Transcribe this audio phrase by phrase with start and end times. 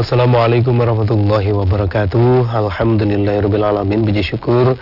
[0.00, 2.48] Assalamualaikum warahmatullahi wabarakatuh.
[2.48, 4.72] Alhamdulillahirrahmanirrahim Puji syukur.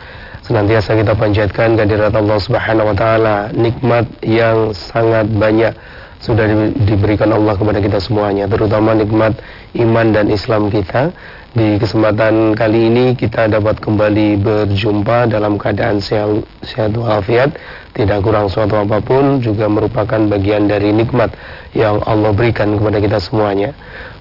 [0.46, 3.50] Senantiasa kita panjatkan kehadirat Allah subhanahu wa ta'ala.
[3.50, 5.74] Nikmat yang sangat banyak
[6.23, 6.46] Sudah
[6.82, 9.38] diberikan Allah kepada kita semuanya Terutama nikmat
[9.74, 11.10] iman dan Islam kita.
[11.48, 17.56] Di kesempatan kali ini kita dapat kembali berjumpa dalam keadaan sehat, sehat walafiat,
[17.96, 21.32] tidak kurang suatu apa pun, juga merupakan bagian dari nikmat
[21.73, 23.73] yang Allah berikan kepada kita semuanya.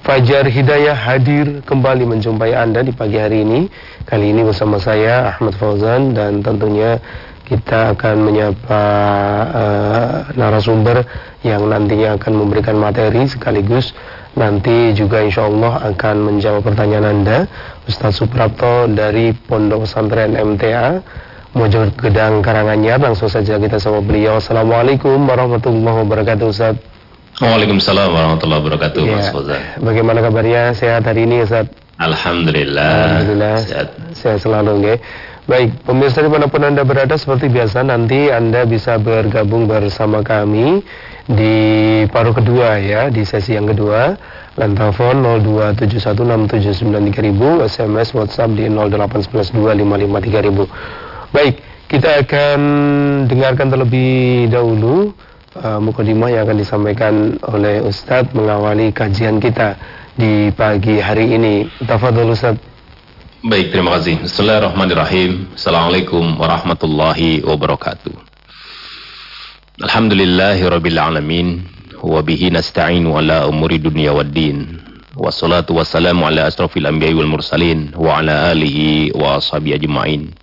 [0.07, 3.67] Fajar Hidayah hadir kembali menjumpai Anda di pagi hari ini.
[4.07, 6.95] Kali ini bersama saya Ahmad Fauzan dan tentunya
[7.43, 8.83] kita akan menyapa
[9.51, 11.03] uh, narasumber
[11.43, 13.91] yang nantinya akan memberikan materi sekaligus
[14.39, 17.43] nanti juga insya Allah akan menjawab pertanyaan Anda.
[17.83, 21.03] Ustaz Suprapto dari Pondok Pesantren MTA
[21.51, 23.03] Mojok Gedang Karanganyar.
[23.03, 24.39] Langsung saja kita sama beliau.
[24.39, 26.96] Assalamualaikum warahmatullahi wabarakatuh Ustaz
[27.37, 29.21] Waalaikumsalam warahmatullahi wabarakatuh ya.
[29.21, 31.69] Mas Fauzan Bagaimana kabarnya sehat hari ini Ustaz
[32.01, 34.97] Alhamdulillah Alhamdulillah sehat, sehat selalu okay.
[35.47, 40.83] Baik, pemirsa di mana pun Anda berada seperti biasa nanti Anda bisa bergabung bersama kami
[41.23, 41.55] di
[42.11, 44.19] paruh kedua ya, di sesi yang kedua.
[44.59, 45.23] Line telepon
[45.79, 51.31] 02716793000, SMS WhatsApp di 08112553000.
[51.31, 52.59] Baik, kita akan
[53.31, 55.15] dengarkan terlebih dahulu
[55.61, 57.13] uh, mukadimah yang akan disampaikan
[57.45, 59.77] oleh Ustadz mengawali kajian kita
[60.17, 61.69] di pagi hari ini.
[61.85, 62.61] Tafadhol Ustadz.
[63.45, 64.17] Baik, terima kasih.
[64.25, 65.53] Bismillahirrahmanirrahim.
[65.53, 68.13] Assalamualaikum warahmatullahi wabarakatuh.
[69.85, 71.47] Alhamdulillahi rabbil alamin.
[72.01, 74.81] Wa bihi nasta'inu ala umuri dunia wad din.
[75.13, 77.93] Wassalatu wassalamu ala asrafil anbiya'i wal mursalin.
[77.93, 80.33] Wa ala alihi wa ashabi ajma'in.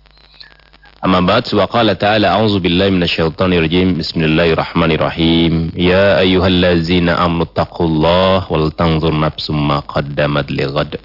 [1.05, 3.93] Amma ba'd wa qala ta'ala a'udzu billahi minasyaitonir rajim.
[4.01, 5.77] Bismillahirrahmanirrahim.
[5.77, 10.97] Ya ayyuhallazina amanu taqullaha wal tanzur nafsum ma qaddamat lighad.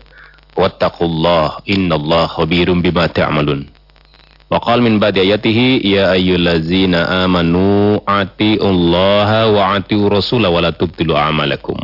[0.61, 3.65] wattaqullah innallaha khabirum bima ta'malun
[4.51, 11.15] wa qala min ba'di ayatihi ya ayyuhallazina amanu atiullaha wa atiu rasula wa la tubtilu
[11.15, 11.79] a'malakum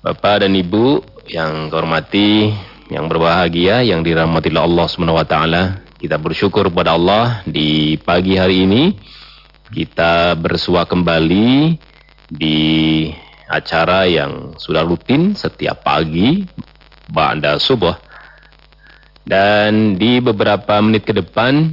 [0.00, 2.56] Bapak dan Ibu yang hormati,
[2.88, 8.64] yang berbahagia, yang dirahmati Allah Subhanahu wa taala, kita bersyukur kepada Allah di pagi hari
[8.64, 8.96] ini
[9.68, 11.76] kita bersua kembali
[12.32, 12.60] di
[13.44, 16.48] acara yang sudah rutin setiap pagi
[17.12, 17.92] ba'da subuh.
[19.28, 21.68] Dan di beberapa menit ke depan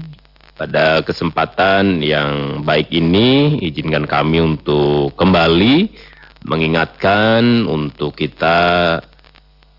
[0.59, 5.88] pada kesempatan yang baik ini izinkan kami untuk kembali
[6.44, 9.00] mengingatkan untuk kita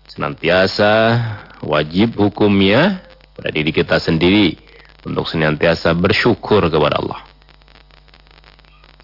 [0.09, 1.21] senantiasa
[1.61, 3.08] wajib hukumnya
[3.39, 4.59] pada diri kita sendiri
[5.07, 7.23] untuk senantiasa bersyukur kepada Allah.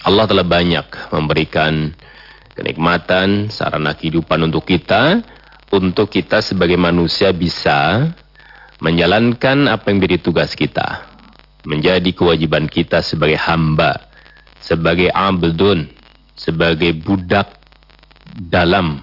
[0.04, 1.96] Allah telah banyak memberikan
[2.52, 5.24] kenikmatan, sarana kehidupan untuk kita
[5.72, 8.12] untuk kita sebagai manusia bisa
[8.84, 11.08] menjalankan apa yang menjadi tugas kita.
[11.66, 14.12] Menjadi kewajiban kita sebagai hamba,
[14.62, 15.90] sebagai abdun,
[16.38, 17.50] sebagai budak
[18.36, 19.02] dalam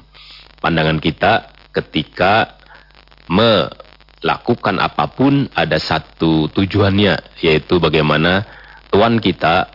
[0.62, 2.54] pandangan kita ketika
[4.22, 8.46] melakukan apa pun ada satu tujuannya yaitu bagaimana
[8.94, 9.66] Tuhan kita,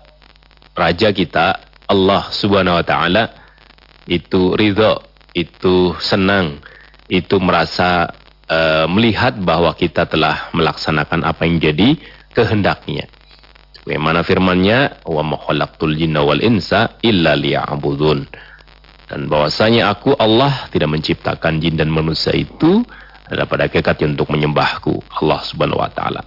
[0.71, 1.47] Raja kita,
[1.89, 3.23] Allah subhanahu wa ta'ala
[4.07, 5.03] itu ridho,
[5.35, 6.63] itu senang,
[7.11, 8.07] itu merasa
[8.47, 11.97] uh, melihat bahwa kita telah melaksanakan apa yang jadi
[12.31, 13.09] kehendaknya.
[13.83, 18.27] Bagaimana firmannya, wa ma khalaqtul jinna wal insa illa liya'budun.
[19.07, 22.83] Dan bahwasanya aku Allah tidak menciptakan jin dan manusia itu
[23.27, 23.67] adalah pada
[24.07, 26.23] untuk menyembahku Allah Subhanahu wa taala.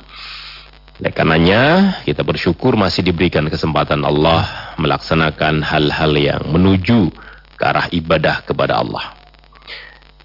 [1.01, 1.63] Oleh karenanya
[2.05, 7.09] kita bersyukur masih diberikan kesempatan Allah melaksanakan hal-hal yang menuju
[7.57, 9.17] ke arah ibadah kepada Allah.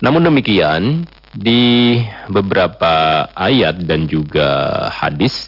[0.03, 1.95] Namun demikian, di
[2.27, 5.47] beberapa ayat dan juga hadis,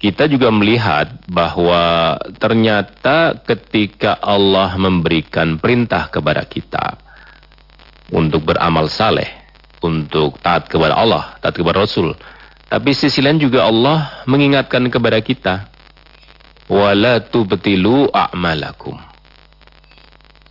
[0.00, 6.96] kita juga melihat bahwa ternyata ketika Allah memberikan perintah kepada kita
[8.12, 9.43] untuk beramal saleh,
[9.84, 12.16] untuk taat kepada Allah, taat kepada Rasul,
[12.72, 15.68] tapi sisi lain juga Allah mengingatkan kepada kita,
[16.72, 19.14] wala tubtilu a'malakum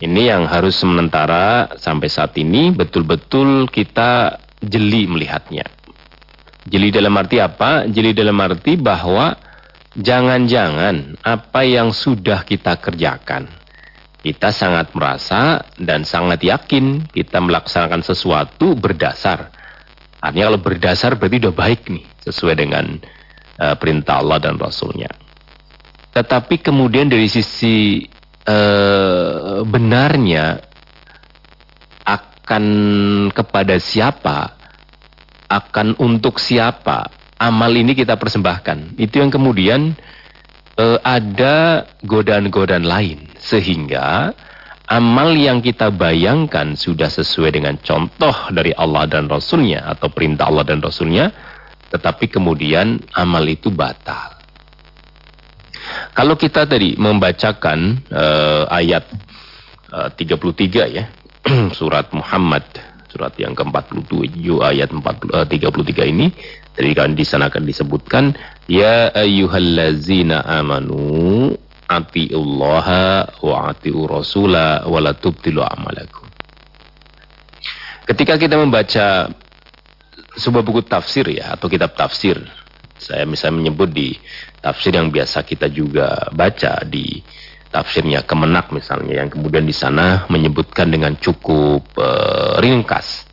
[0.04, 5.64] ini yang harus sementara sampai saat ini betul-betul kita jeli melihatnya.
[6.68, 7.88] Jeli dalam arti apa?
[7.88, 9.32] Jeli dalam arti bahwa
[9.96, 13.48] jangan-jangan apa yang sudah kita kerjakan,
[14.24, 19.52] kita sangat merasa dan sangat yakin kita melaksanakan sesuatu berdasar.
[20.24, 22.96] Artinya kalau berdasar berarti sudah baik nih, sesuai dengan
[23.60, 25.12] uh, perintah Allah dan Rasulnya.
[26.16, 28.08] Tetapi kemudian dari sisi
[28.44, 30.60] Eh, benarnya
[32.04, 32.64] akan
[33.32, 34.52] kepada siapa,
[35.48, 37.08] akan untuk siapa
[37.40, 39.00] amal ini kita persembahkan.
[39.00, 39.96] Itu yang kemudian
[40.78, 44.34] uh, ada godaan-godaan lain sehingga
[44.88, 50.66] amal yang kita bayangkan sudah sesuai dengan contoh dari Allah dan Rasulnya atau perintah Allah
[50.66, 51.32] dan Rasulnya,
[51.88, 54.34] tetapi kemudian amal itu batal.
[56.14, 57.78] Kalau kita tadi membacakan
[58.10, 59.04] uh, ayat
[59.92, 61.04] uh, 33 ya,
[61.78, 62.64] surat Muhammad,
[63.10, 65.02] surat yang ke-47 ayat 40,
[65.34, 66.30] uh, 33 ini,
[66.74, 71.52] tadi kan di sana akan disebutkan, Ya ayyuhallazina amanu
[71.84, 76.24] atiullaha wa atiu rasula wa la tubtilu amalakum.
[78.08, 79.28] Ketika kita membaca
[80.40, 82.40] sebuah buku tafsir ya atau kitab tafsir,
[82.96, 84.16] saya misalnya menyebut di
[84.64, 87.20] tafsir yang biasa kita juga baca di
[87.68, 93.28] tafsirnya Kemenak misalnya yang kemudian di sana menyebutkan dengan cukup uh, ringkas.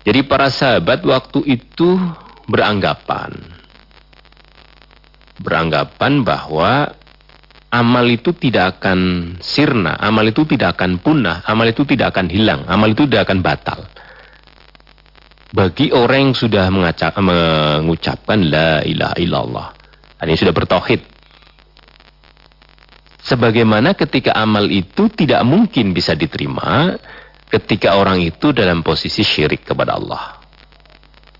[0.00, 1.96] Jadi para sahabat waktu itu
[2.48, 3.63] beranggapan
[5.40, 6.94] beranggapan bahwa
[7.74, 8.98] amal itu tidak akan
[9.42, 13.42] sirna, amal itu tidak akan punah, amal itu tidak akan hilang, amal itu tidak akan
[13.42, 13.80] batal.
[15.54, 19.68] Bagi orang yang sudah mengacap, mengucapkan la ilaha illallah,
[20.22, 21.02] ini sudah bertauhid.
[23.24, 26.92] Sebagaimana ketika amal itu tidak mungkin bisa diterima
[27.48, 30.44] ketika orang itu dalam posisi syirik kepada Allah.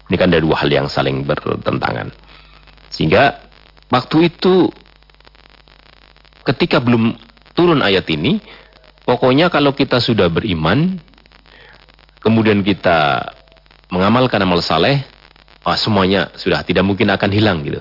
[0.08, 2.08] Ini kan ada dua hal yang saling bertentangan.
[2.88, 3.36] Sehingga
[3.94, 4.74] waktu itu
[6.42, 7.14] ketika belum
[7.54, 8.42] turun ayat ini,
[9.06, 10.98] pokoknya kalau kita sudah beriman,
[12.18, 13.30] kemudian kita
[13.94, 15.06] mengamalkan amal saleh,
[15.62, 17.78] wah semuanya sudah tidak mungkin akan hilang gitu.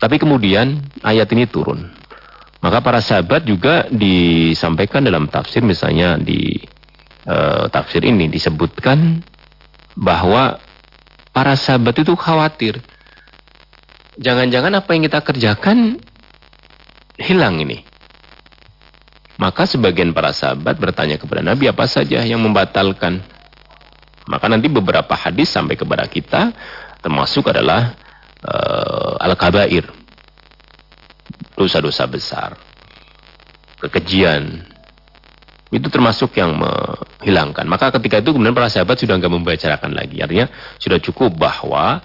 [0.00, 1.90] Tapi kemudian ayat ini turun.
[2.58, 6.58] Maka para sahabat juga disampaikan dalam tafsir misalnya di
[7.26, 9.22] uh, tafsir ini disebutkan
[9.94, 10.58] bahwa
[11.30, 12.82] para sahabat itu khawatir.
[14.18, 16.02] Jangan-jangan apa yang kita kerjakan
[17.22, 17.86] hilang ini.
[19.38, 23.22] Maka sebagian para sahabat bertanya kepada Nabi apa saja yang membatalkan.
[24.26, 26.50] Maka nanti beberapa hadis sampai kepada kita
[26.98, 27.94] termasuk adalah
[28.42, 29.86] uh, al-kabair.
[31.54, 32.58] Dosa-dosa besar.
[33.78, 34.66] Kekejian.
[35.70, 37.70] Itu termasuk yang menghilangkan.
[37.70, 40.18] Maka ketika itu kemudian para sahabat sudah enggak membicarakan lagi.
[40.18, 40.50] Artinya
[40.82, 42.02] sudah cukup bahwa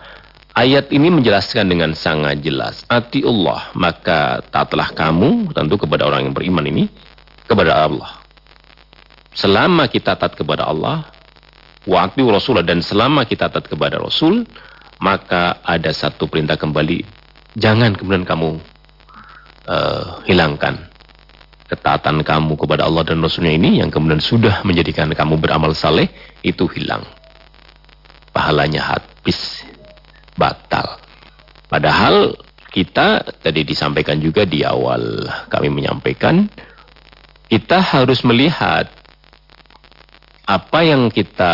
[0.53, 2.85] Ayat ini menjelaskan dengan sangat jelas.
[2.85, 6.85] Ati Allah, maka taatlah kamu, tentu kepada orang yang beriman ini,
[7.49, 8.21] kepada Allah.
[9.33, 11.09] Selama kita taat kepada Allah,
[11.89, 14.45] wa Rasulullah, dan selama kita taat kepada Rasul,
[15.01, 17.01] maka ada satu perintah kembali,
[17.57, 18.61] jangan kemudian kamu
[19.65, 20.85] uh, hilangkan
[21.65, 26.13] ketaatan kamu kepada Allah dan Rasulnya ini, yang kemudian sudah menjadikan kamu beramal saleh,
[26.45, 27.01] itu hilang.
[28.29, 29.65] Pahalanya habis
[30.37, 30.99] batal.
[31.67, 32.37] Padahal
[32.73, 36.49] kita tadi disampaikan juga di awal kami menyampaikan
[37.53, 38.89] kita harus melihat
[40.49, 41.53] apa yang kita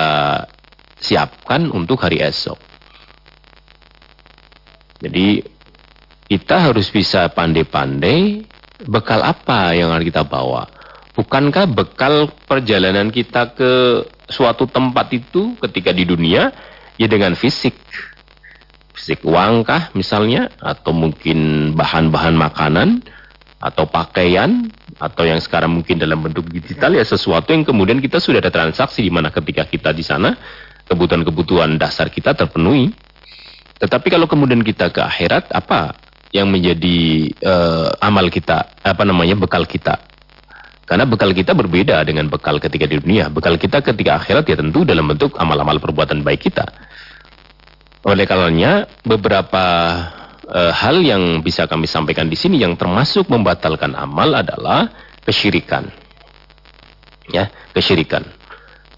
[0.96, 2.56] siapkan untuk hari esok.
[5.04, 5.44] Jadi
[6.32, 8.48] kita harus bisa pandai-pandai
[8.88, 10.72] bekal apa yang harus kita bawa.
[11.20, 13.72] Bukankah bekal perjalanan kita ke
[14.32, 16.54] suatu tempat itu ketika di dunia
[16.96, 17.76] ya dengan fisik
[19.00, 23.00] fisik uang kah misalnya atau mungkin bahan-bahan makanan
[23.60, 24.68] atau pakaian
[25.00, 29.04] atau yang sekarang mungkin dalam bentuk digital ya sesuatu yang kemudian kita sudah ada transaksi
[29.04, 30.36] di mana ketika kita di sana
[30.92, 32.92] kebutuhan-kebutuhan dasar kita terpenuhi.
[33.80, 35.96] Tetapi kalau kemudian kita ke akhirat apa
[36.36, 39.96] yang menjadi uh, amal kita apa namanya bekal kita?
[40.84, 43.30] Karena bekal kita berbeda dengan bekal ketika di dunia.
[43.30, 46.66] Bekal kita ketika akhirat ya tentu dalam bentuk amal-amal perbuatan baik kita.
[48.08, 49.66] Oleh karenanya beberapa
[50.48, 54.88] e, hal yang bisa kami sampaikan di sini yang termasuk membatalkan amal adalah
[55.28, 55.92] kesyirikan.
[57.30, 58.24] Ya, kesyirikan.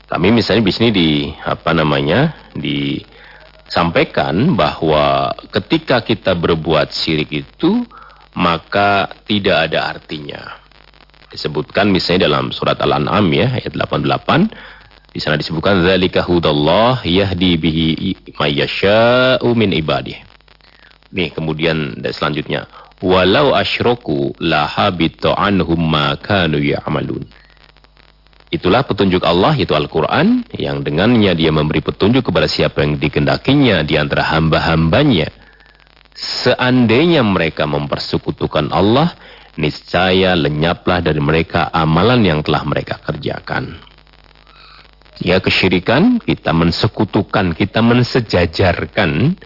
[0.06, 1.10] Kami misalnya di sini di
[1.44, 2.36] apa namanya?
[2.52, 7.88] disampaikan bahwa ketika kita berbuat syirik itu
[8.36, 10.60] maka tidak ada artinya.
[11.32, 14.52] Disebutkan misalnya dalam surat Al-An'am ya ayat 88
[15.12, 17.88] di sana disebutkan zalika hudallah yahdi bihi
[18.40, 20.16] mayyasha'u min ibadih.
[21.12, 22.72] Nih kemudian selanjutnya
[23.04, 27.28] walau asyraku la habita anhum ma kanu ya'malun.
[28.52, 33.96] Itulah petunjuk Allah yaitu Al-Qur'an yang dengannya dia memberi petunjuk kepada siapa yang dikendakinya di
[33.96, 35.32] antara hamba-hambanya.
[36.12, 39.16] Seandainya mereka mempersekutukan Allah,
[39.56, 43.91] niscaya lenyaplah dari mereka amalan yang telah mereka kerjakan.
[45.22, 49.38] Ya kesyirikan, kita mensekutukan, kita mensejajarkan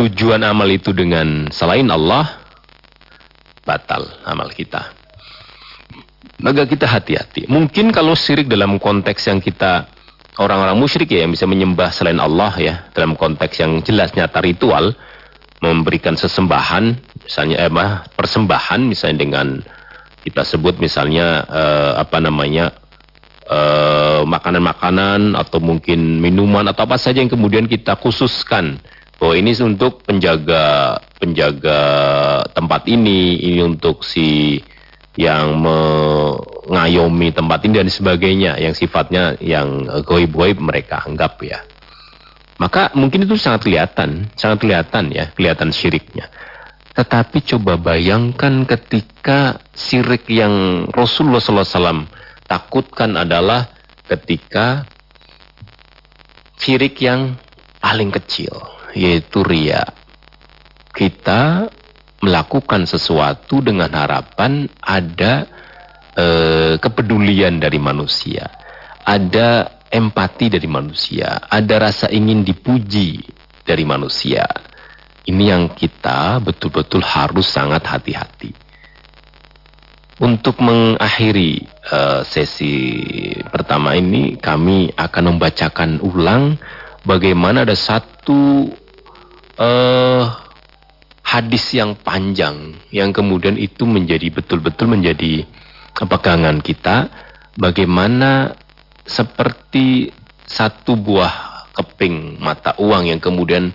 [0.00, 2.40] tujuan amal itu dengan selain Allah,
[3.62, 4.88] batal amal kita.
[6.40, 7.46] Maka kita hati-hati.
[7.46, 9.86] Mungkin kalau syirik dalam konteks yang kita
[10.40, 14.96] orang-orang musyrik ya yang bisa menyembah selain Allah ya dalam konteks yang jelas nyata ritual
[15.60, 19.48] memberikan sesembahan misalnya eh, persembahan misalnya dengan
[20.24, 22.72] kita sebut misalnya eh, apa namanya
[24.26, 28.78] makanan-makanan atau mungkin minuman atau apa saja yang kemudian kita khususkan
[29.22, 31.80] bahwa ini untuk penjaga penjaga
[32.50, 34.58] tempat ini, ini untuk si
[35.14, 41.62] yang mengayomi tempat ini dan sebagainya yang sifatnya yang goib-goib mereka anggap ya.
[42.58, 46.30] Maka mungkin itu sangat kelihatan, sangat kelihatan ya, kelihatan syiriknya.
[46.92, 52.04] Tetapi coba bayangkan ketika syirik yang Rasulullah SAW
[52.52, 53.72] takutkan adalah
[54.04, 54.84] ketika
[56.60, 57.40] syirik yang
[57.80, 58.52] paling kecil,
[58.92, 59.80] yaitu ria.
[60.92, 61.72] Kita
[62.20, 65.48] melakukan sesuatu dengan harapan ada
[66.12, 68.44] eh, kepedulian dari manusia,
[69.00, 73.24] ada empati dari manusia, ada rasa ingin dipuji
[73.64, 74.44] dari manusia.
[75.24, 78.52] Ini yang kita betul-betul harus sangat hati-hati.
[80.22, 82.78] Untuk mengakhiri uh, sesi
[83.50, 86.62] pertama ini, kami akan membacakan ulang
[87.02, 88.70] bagaimana ada satu
[89.58, 90.24] uh,
[91.26, 95.42] hadis yang panjang yang kemudian itu menjadi betul-betul menjadi
[95.90, 97.10] pegangan kita.
[97.58, 98.54] Bagaimana
[99.02, 100.14] seperti
[100.46, 103.74] satu buah keping mata uang yang kemudian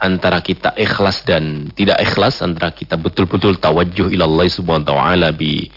[0.00, 5.68] antara kita ikhlas dan tidak ikhlas antara kita betul-betul tawajuh ilallah subhanahu wa ta'ala bi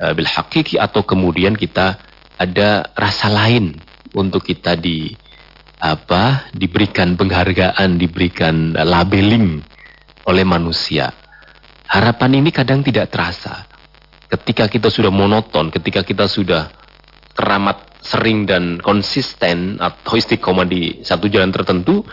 [0.00, 2.00] uh, bil hakiki atau kemudian kita
[2.40, 3.76] ada rasa lain
[4.16, 5.12] untuk kita di
[5.78, 9.62] apa diberikan penghargaan diberikan labeling
[10.26, 11.12] oleh manusia.
[11.88, 13.68] Harapan ini kadang tidak terasa.
[14.28, 16.68] Ketika kita sudah monoton ketika kita sudah
[17.32, 22.04] teramat sering dan konsisten atau istiqomah di satu jalan tertentu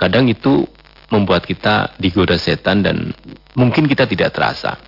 [0.00, 0.66] kadang itu
[1.10, 3.10] membuat kita digoda setan dan
[3.58, 4.78] mungkin kita tidak terasa.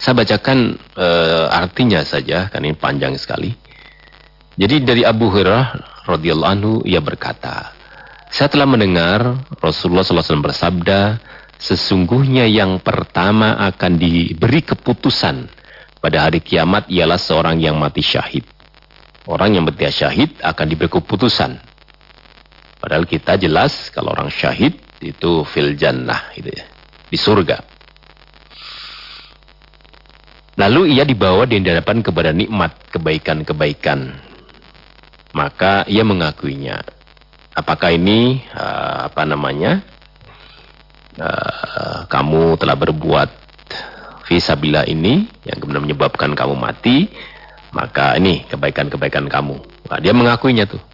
[0.00, 1.08] Saya bacakan e,
[1.52, 3.52] artinya saja, karena ini panjang sekali.
[4.56, 5.76] Jadi dari Abu Hurairah
[6.08, 7.76] radhiyallahu anhu ia berkata,
[8.32, 11.20] saya telah mendengar Rasulullah SAW bersabda,
[11.60, 15.52] sesungguhnya yang pertama akan diberi keputusan
[16.00, 18.48] pada hari kiamat ialah seorang yang mati syahid.
[19.28, 21.69] Orang yang mati syahid akan diberi keputusan
[22.80, 26.64] Padahal kita jelas kalau orang syahid itu fil jannah gitu ya.
[27.12, 27.60] Di surga.
[30.60, 34.12] Lalu ia dibawa di hadapan kepada nikmat kebaikan-kebaikan.
[35.36, 36.80] Maka ia mengakuinya.
[37.56, 39.80] Apakah ini uh, apa namanya?
[41.20, 43.28] Uh, kamu telah berbuat
[44.24, 47.10] visabila ini yang kemudian menyebabkan kamu mati,
[47.74, 49.58] maka ini kebaikan-kebaikan kamu.
[49.90, 50.89] Nah, dia mengakuinya tuh.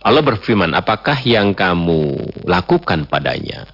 [0.00, 2.16] Allah berfirman, apakah yang kamu
[2.48, 3.68] lakukan padanya?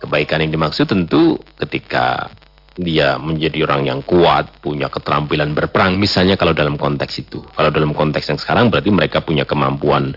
[0.00, 2.32] Kebaikan yang dimaksud tentu ketika
[2.76, 7.40] dia menjadi orang yang kuat, punya keterampilan berperang, misalnya kalau dalam konteks itu.
[7.52, 10.12] Kalau dalam konteks yang sekarang berarti mereka punya kemampuan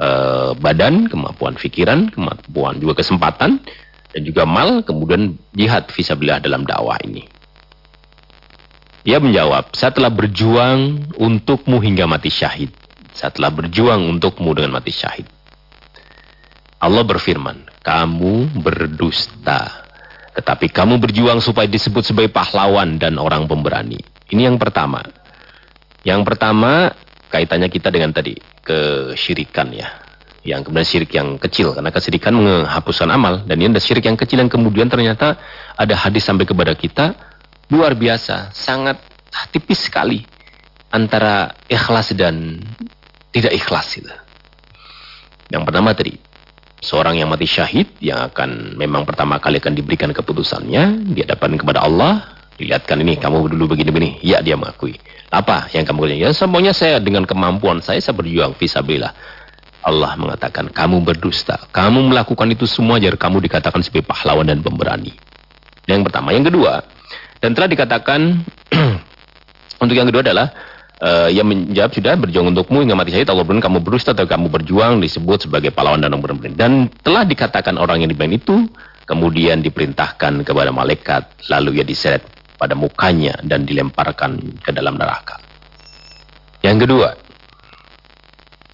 [0.00, 3.60] uh, badan, kemampuan pikiran, kemampuan juga kesempatan,
[4.12, 7.24] dan juga mal, kemudian jihad visabilillah dalam dakwah ini.
[9.04, 12.72] Dia menjawab, saya telah berjuang untukmu hingga mati syahid.
[13.16, 15.24] Saya telah berjuang untukmu dengan mati syahid.
[16.76, 19.88] Allah berfirman, kamu berdusta.
[20.36, 23.96] Tetapi kamu berjuang supaya disebut sebagai pahlawan dan orang pemberani.
[24.28, 25.00] Ini yang pertama.
[26.04, 26.92] Yang pertama,
[27.32, 29.88] kaitannya kita dengan tadi, kesyirikan ya.
[30.44, 33.48] Yang kemudian syirik yang kecil, karena kesyirikan menghapuskan amal.
[33.48, 35.40] Dan ini ada syirik yang kecil yang kemudian ternyata
[35.72, 37.16] ada hadis sampai kepada kita,
[37.72, 39.00] luar biasa, sangat
[39.50, 40.22] tipis sekali
[40.92, 42.62] antara ikhlas dan
[43.36, 44.08] tidak ikhlas itu.
[45.52, 46.16] Yang pertama tadi,
[46.80, 51.84] seorang yang mati syahid yang akan memang pertama kali akan diberikan keputusannya di hadapan kepada
[51.84, 54.24] Allah, dilihatkan ini kamu dulu begini-begini.
[54.24, 54.96] Ya dia mengakui.
[55.28, 56.22] Apa yang kamu kerjakan?
[56.24, 59.12] Ya semuanya saya dengan kemampuan saya saya berjuang fisabilillah.
[59.86, 61.62] Allah mengatakan kamu berdusta.
[61.70, 65.14] Kamu melakukan itu semua agar kamu dikatakan sebagai pahlawan dan pemberani.
[65.86, 66.82] Yang pertama, yang kedua,
[67.38, 68.42] dan telah dikatakan
[69.82, 70.50] untuk yang kedua adalah
[71.02, 74.46] uh, yang menjawab sudah berjuang untukmu hingga mati syahid Allah berfirman kamu berusaha atau kamu
[74.48, 76.72] berjuang disebut sebagai pahlawan dan orang dan
[77.02, 78.68] telah dikatakan orang yang dibayang itu
[79.04, 82.24] kemudian diperintahkan kepada malaikat lalu ia diseret
[82.56, 85.36] pada mukanya dan dilemparkan ke dalam neraka
[86.64, 87.26] yang kedua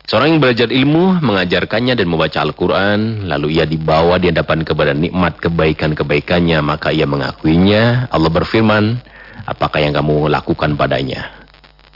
[0.02, 5.40] Seorang yang belajar ilmu, mengajarkannya dan membaca Al-Quran, lalu ia dibawa di hadapan kepada nikmat
[5.40, 8.12] kebaikan-kebaikannya, maka ia mengakuinya.
[8.12, 9.00] Allah berfirman,
[9.48, 11.41] apakah yang kamu lakukan padanya?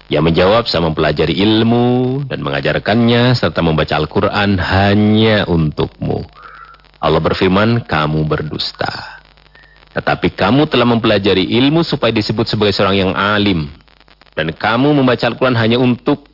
[0.07, 6.23] Ia menjawab, saya mempelajari ilmu dan mengajarkannya, serta membaca Al-Quran hanya untukmu.
[7.03, 9.19] Allah berfirman, kamu berdusta.
[9.99, 13.67] Tetapi kamu telah mempelajari ilmu supaya disebut sebagai seorang yang alim.
[14.39, 16.31] Dan kamu membaca Al-Quran hanya untuk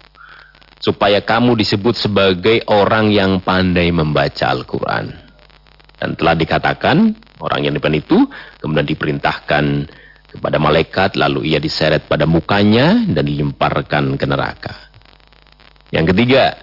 [0.76, 5.16] supaya kamu disebut sebagai orang yang pandai membaca Al-Quran.
[5.96, 8.26] Dan telah dikatakan, orang yang depan itu
[8.60, 9.64] kemudian diperintahkan
[10.32, 14.74] kepada malaikat, lalu ia diseret pada mukanya dan dilemparkan ke neraka.
[15.92, 16.56] Yang ketiga,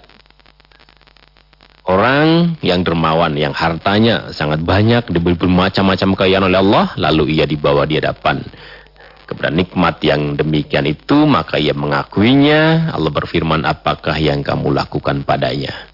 [1.86, 7.86] orang yang dermawan, yang hartanya sangat banyak, diberi bermacam-macam kekayaan oleh Allah, lalu ia dibawa
[7.86, 8.42] di hadapan
[9.30, 12.90] kepada nikmat yang demikian itu, maka ia mengakuinya.
[12.90, 15.86] Allah berfirman, apakah yang kamu lakukan padanya?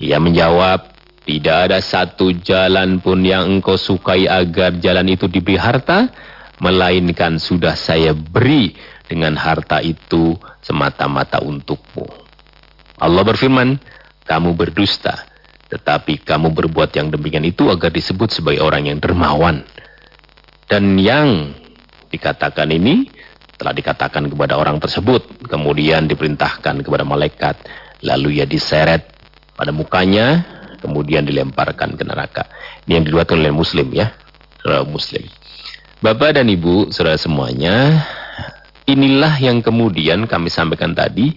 [0.00, 0.88] Ia menjawab,
[1.28, 6.08] tidak ada satu jalan pun yang engkau sukai agar jalan itu diberi harta,
[6.62, 12.06] melainkan sudah saya beri dengan harta itu semata-mata untukmu.
[12.98, 13.76] Allah berfirman,
[14.24, 15.26] kamu berdusta,
[15.68, 19.66] tetapi kamu berbuat yang demikian itu agar disebut sebagai orang yang dermawan.
[20.64, 21.52] Dan yang
[22.08, 23.10] dikatakan ini
[23.58, 25.44] telah dikatakan kepada orang tersebut.
[25.46, 27.60] Kemudian diperintahkan kepada malaikat.
[28.06, 29.12] Lalu ia diseret
[29.54, 30.42] pada mukanya.
[30.80, 32.44] Kemudian dilemparkan ke neraka.
[32.84, 34.12] Ini yang diluatkan oleh muslim ya.
[34.88, 35.24] Muslim.
[36.04, 38.04] Bapak dan ibu, saudara semuanya.
[38.84, 41.32] Inilah yang kemudian kami sampaikan tadi.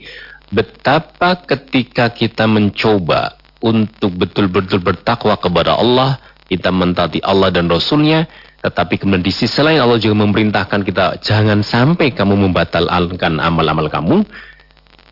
[0.52, 6.20] Betapa ketika kita mencoba untuk betul-betul bertakwa kepada Allah.
[6.51, 8.27] Kita mentaati Allah dan Rasulnya.
[8.60, 14.27] Tetapi kemudian di sisi lain Allah juga memerintahkan kita jangan sampai kamu membatalkan amal-amal kamu.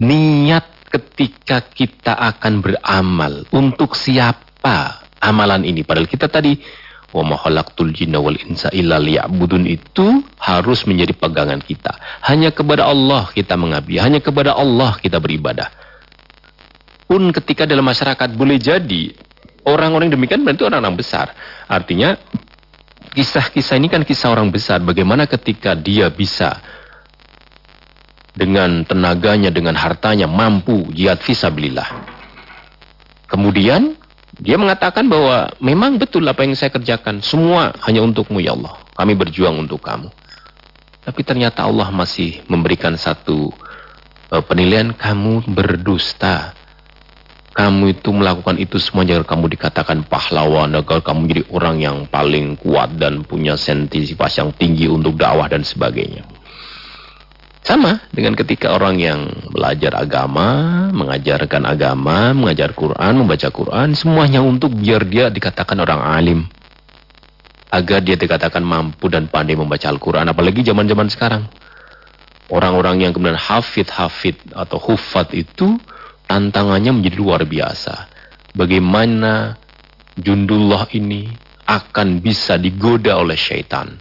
[0.04, 5.88] Niat ketika kita akan beramal untuk siapa amalan ini?
[5.88, 6.60] Padahal kita tadi
[7.16, 7.38] wa ma
[7.96, 11.96] jinna wal insa illa liya'budun itu harus menjadi pegangan kita.
[12.28, 15.72] Hanya kepada Allah kita mengabdi, hanya kepada Allah kita beribadah.
[17.08, 19.16] Pun ketika dalam masyarakat boleh jadi
[19.64, 21.32] orang-orang demikian berarti orang-orang besar.
[21.72, 22.20] Artinya
[23.16, 24.84] kisah-kisah ini kan kisah orang besar.
[24.84, 26.60] Bagaimana ketika dia bisa
[28.36, 31.88] dengan tenaganya, dengan hartanya mampu jihad visabilillah.
[33.32, 33.95] Kemudian
[34.36, 37.24] dia mengatakan bahwa memang betul apa yang saya kerjakan.
[37.24, 38.76] Semua hanya untukmu ya Allah.
[38.96, 40.12] Kami berjuang untuk kamu.
[41.06, 43.54] Tapi ternyata Allah masih memberikan satu
[44.34, 46.56] uh, penilaian kamu berdusta
[47.56, 52.60] kamu itu melakukan itu semua agar kamu dikatakan pahlawan, agar kamu jadi orang yang paling
[52.60, 56.35] kuat dan punya sensitivitas yang tinggi untuk dakwah dan sebagainya.
[57.66, 64.70] Sama dengan ketika orang yang belajar agama, mengajarkan agama, mengajar Quran, membaca Quran, semuanya untuk
[64.78, 66.40] biar dia dikatakan orang alim.
[67.74, 71.44] Agar dia dikatakan mampu dan pandai membaca Al-Quran, apalagi zaman-zaman sekarang.
[72.54, 75.82] Orang-orang yang kemudian hafid-hafid atau hufat itu
[76.30, 78.06] tantangannya menjadi luar biasa.
[78.54, 79.58] Bagaimana
[80.16, 81.28] Jundullah ini
[81.66, 83.98] akan bisa digoda oleh syaitan.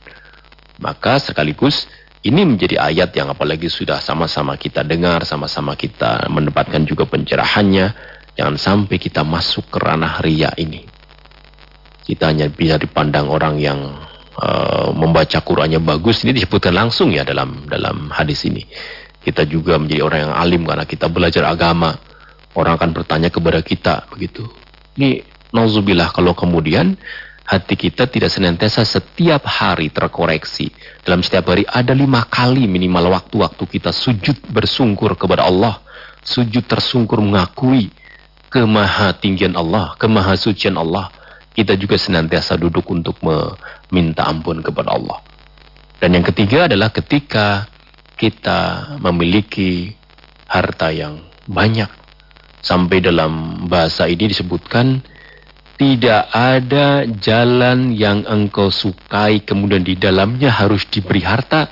[0.79, 1.89] Maka sekaligus
[2.25, 7.93] ini menjadi ayat yang apalagi sudah sama-sama kita dengar, sama-sama kita mendapatkan juga pencerahannya.
[8.35, 10.83] Jangan sampai kita masuk ke ranah ria ini.
[12.03, 13.79] Kita hanya bisa dipandang orang yang
[14.41, 16.27] uh, membaca Qurannya bagus.
[16.27, 18.67] Ini disebutkan langsung ya dalam dalam hadis ini.
[19.23, 21.95] Kita juga menjadi orang yang alim karena kita belajar agama
[22.55, 24.47] Orang akan bertanya kepada kita begitu.
[24.95, 26.95] Ini nauzubillah kalau kemudian
[27.45, 30.73] hati kita tidak senantiasa setiap hari terkoreksi.
[31.05, 35.81] Dalam setiap hari ada lima kali minimal waktu-waktu kita sujud bersungkur kepada Allah.
[36.25, 37.93] Sujud tersungkur mengakui
[38.49, 41.13] kemahatinggian Allah, kemahasucian Allah.
[41.55, 45.23] Kita juga senantiasa duduk untuk meminta ampun kepada Allah.
[46.03, 47.71] Dan yang ketiga adalah ketika
[48.19, 49.95] kita memiliki
[50.51, 51.87] harta yang banyak
[52.65, 55.05] Sampai dalam bahasa ini disebutkan
[55.75, 61.67] tidak ada jalan yang engkau sukai kemudian di dalamnya harus diberi harta,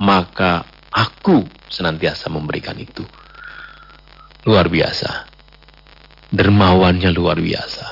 [0.00, 3.04] maka aku senantiasa memberikan itu.
[4.48, 5.28] Luar biasa.
[6.32, 7.86] Dermawannya luar biasa.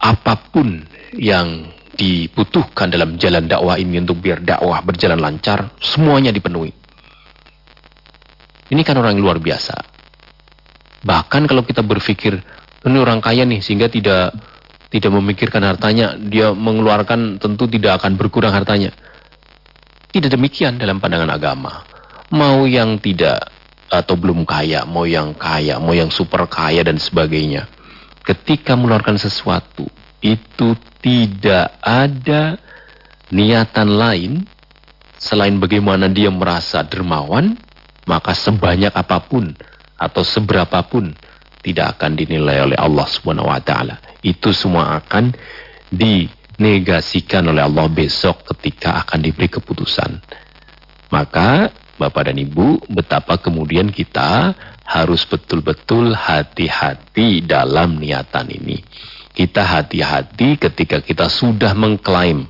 [0.00, 0.80] Apa pun
[1.12, 6.72] yang dibutuhkan dalam jalan dakwah ini untuk biar dakwah berjalan lancar, semuanya dipenuhi.
[8.72, 9.76] Ini kan orang yang luar biasa.
[11.04, 12.34] Bahkan kalau kita berpikir
[12.86, 14.34] ini orang kaya nih sehingga tidak
[14.96, 18.96] tidak memikirkan hartanya, dia mengeluarkan tentu tidak akan berkurang hartanya.
[20.08, 21.84] Tidak demikian dalam pandangan agama.
[22.32, 23.52] Mau yang tidak
[23.92, 27.68] atau belum kaya, mau yang kaya, mau yang super kaya dan sebagainya.
[28.24, 29.86] Ketika mengeluarkan sesuatu,
[30.24, 32.58] itu tidak ada
[33.30, 34.32] niatan lain
[35.20, 37.54] selain bagaimana dia merasa dermawan,
[38.08, 39.52] maka sebanyak apa pun
[40.00, 41.14] atau seberapapun
[41.66, 43.98] tidak akan dinilai oleh Allah Subhanahu wa taala.
[44.22, 45.34] Itu semua akan
[45.90, 50.22] dinegasikan oleh Allah besok ketika akan diberi keputusan.
[51.10, 54.54] Maka Bapak dan Ibu, betapa kemudian kita
[54.86, 58.78] harus betul-betul hati-hati dalam niatan ini.
[59.34, 62.46] Kita hati-hati ketika kita sudah mengklaim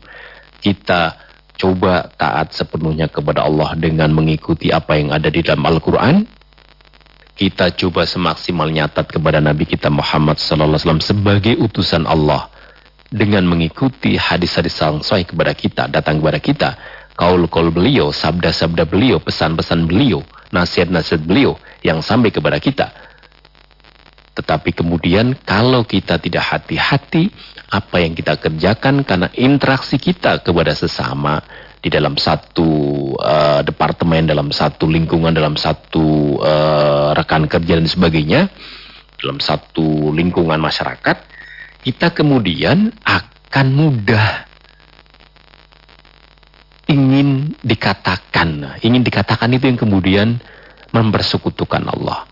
[0.60, 1.14] kita
[1.56, 6.35] coba taat sepenuhnya kepada Allah dengan mengikuti apa yang ada di dalam Al-Quran.
[7.36, 12.48] Kita coba semaksimal nyatat kepada Nabi kita Muhammad SAW sebagai utusan Allah
[13.12, 16.70] dengan mengikuti hadis-hadis yang sahih kepada kita, datang kepada kita
[17.16, 20.20] kaul-kaul beliau, sabda-sabda beliau, pesan-pesan beliau,
[20.52, 22.92] nasihat-nasihat beliau yang sampai kepada kita.
[24.36, 27.32] Tetapi kemudian kalau kita tidak hati-hati,
[27.72, 31.40] apa yang kita kerjakan karena interaksi kita kepada sesama
[31.86, 32.66] di dalam satu
[33.14, 38.50] uh, departemen, dalam satu lingkungan, dalam satu uh, rekan kerja dan sebagainya,
[39.22, 41.16] dalam satu lingkungan masyarakat,
[41.86, 44.50] kita kemudian akan mudah
[46.90, 48.82] ingin dikatakan.
[48.82, 50.42] Ingin dikatakan itu yang kemudian
[50.90, 52.26] mempersekutukan Allah.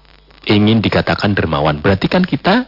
[0.50, 1.78] Ingin dikatakan dermawan.
[1.78, 2.66] Berarti kan kita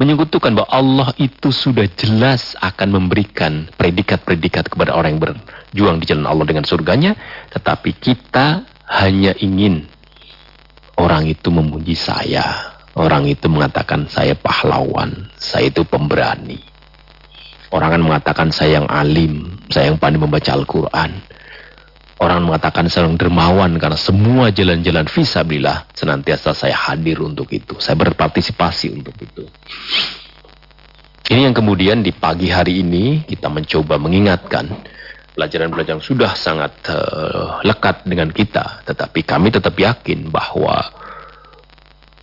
[0.00, 5.36] menyekutukan bahwa Allah itu sudah jelas akan memberikan predikat-predikat kepada orang yang
[5.70, 7.14] berjuang di jalan Allah dengan surganya.
[7.54, 9.86] Tetapi kita hanya ingin
[10.98, 12.74] orang itu memuji saya.
[12.98, 16.58] Orang itu mengatakan saya pahlawan, saya itu pemberani.
[17.70, 21.22] Orang akan mengatakan saya yang alim, saya yang pandai membaca Al-Quran.
[22.20, 27.78] Orang mengatakan saya yang dermawan karena semua jalan-jalan visabilillah senantiasa saya hadir untuk itu.
[27.78, 29.46] Saya berpartisipasi untuk itu.
[31.30, 34.66] Ini yang kemudian di pagi hari ini kita mencoba mengingatkan
[35.34, 38.82] pelajaran-pelajaran sudah sangat uh, lekat dengan kita.
[38.86, 40.82] Tetapi kami tetap yakin bahwa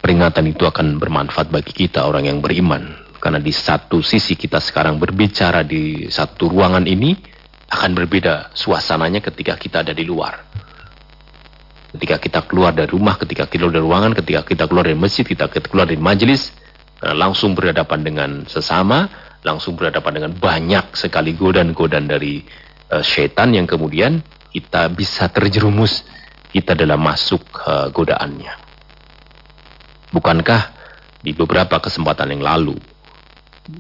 [0.04, 5.02] peringatan itu akan bermanfaat bagi kita orang yang beriman karena di satu sisi kita sekarang
[5.02, 7.18] berbicara di satu ruangan ini
[7.68, 10.48] akan berbeda suasananya ketika kita ada di luar.
[11.92, 15.26] Ketika kita keluar dari rumah, ketika kita keluar dari ruangan, ketika kita keluar dari masjid,
[15.26, 16.54] kita keluar dari majelis,
[17.02, 19.10] eh, langsung berhadapan dengan sesama,
[19.42, 22.44] langsung berhadapan dengan banyak sekali godaan-godaan dari
[22.92, 23.04] uh,
[23.52, 26.04] yang kemudian kita bisa terjerumus
[26.52, 28.54] kita dalam masuk uh, godaannya.
[30.12, 30.62] Bukankah
[31.20, 32.80] di beberapa kesempatan yang lalu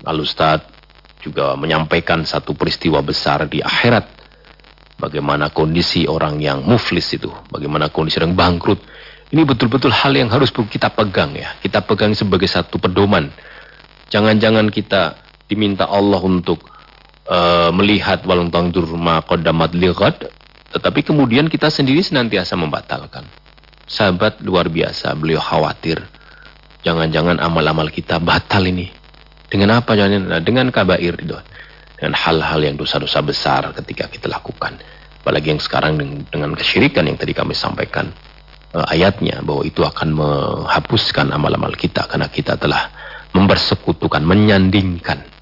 [0.04, 0.67] Al Ustaz
[1.24, 4.20] juga menyampaikan satu peristiwa besar di akhirat.
[4.98, 8.82] Bagaimana kondisi orang yang muflis itu, bagaimana kondisi orang bangkrut.
[9.30, 11.54] Ini betul-betul hal yang harus kita pegang ya.
[11.62, 13.30] Kita pegang sebagai satu pedoman.
[14.10, 16.76] Jangan-jangan kita diminta Allah untuk
[17.27, 20.31] uh, melihat walung tangdur ma qaddamat lighad,
[20.73, 23.23] tetapi kemudian kita sendiri senantiasa membatalkan.
[23.87, 26.03] Sahabat luar biasa, beliau khawatir.
[26.83, 28.91] Jangan-jangan amal-amal kita batal ini.
[29.47, 29.95] Dengan apa?
[29.95, 31.35] Nah, dengan kabair itu.
[31.95, 34.75] Dengan hal-hal yang dosa-dosa besar ketika kita lakukan.
[35.23, 35.95] Apalagi yang sekarang
[36.27, 38.11] dengan kesyirikan yang tadi kami sampaikan
[38.75, 42.91] uh, ayatnya bahwa itu akan menghapuskan amal-amal kita karena kita telah
[43.31, 45.37] mempersekutukan, menyandingkan.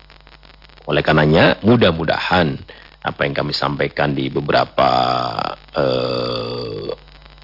[0.86, 2.58] Oleh karenanya, mudah-mudahan
[3.06, 4.90] apa yang kami sampaikan di beberapa
[5.78, 6.90] uh,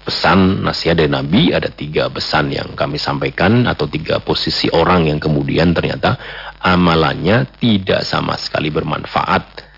[0.02, 5.22] pesan nasihat dari Nabi ada tiga pesan yang kami sampaikan atau tiga posisi orang yang
[5.22, 6.18] kemudian ternyata
[6.58, 9.70] amalannya tidak sama sekali bermanfaat.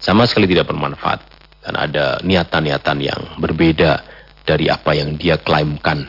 [0.00, 1.20] Sama sekali tidak bermanfaat.
[1.60, 4.00] Karena ada niatan-niatan yang berbeda
[4.46, 6.06] dari apa yang dia klaimkan.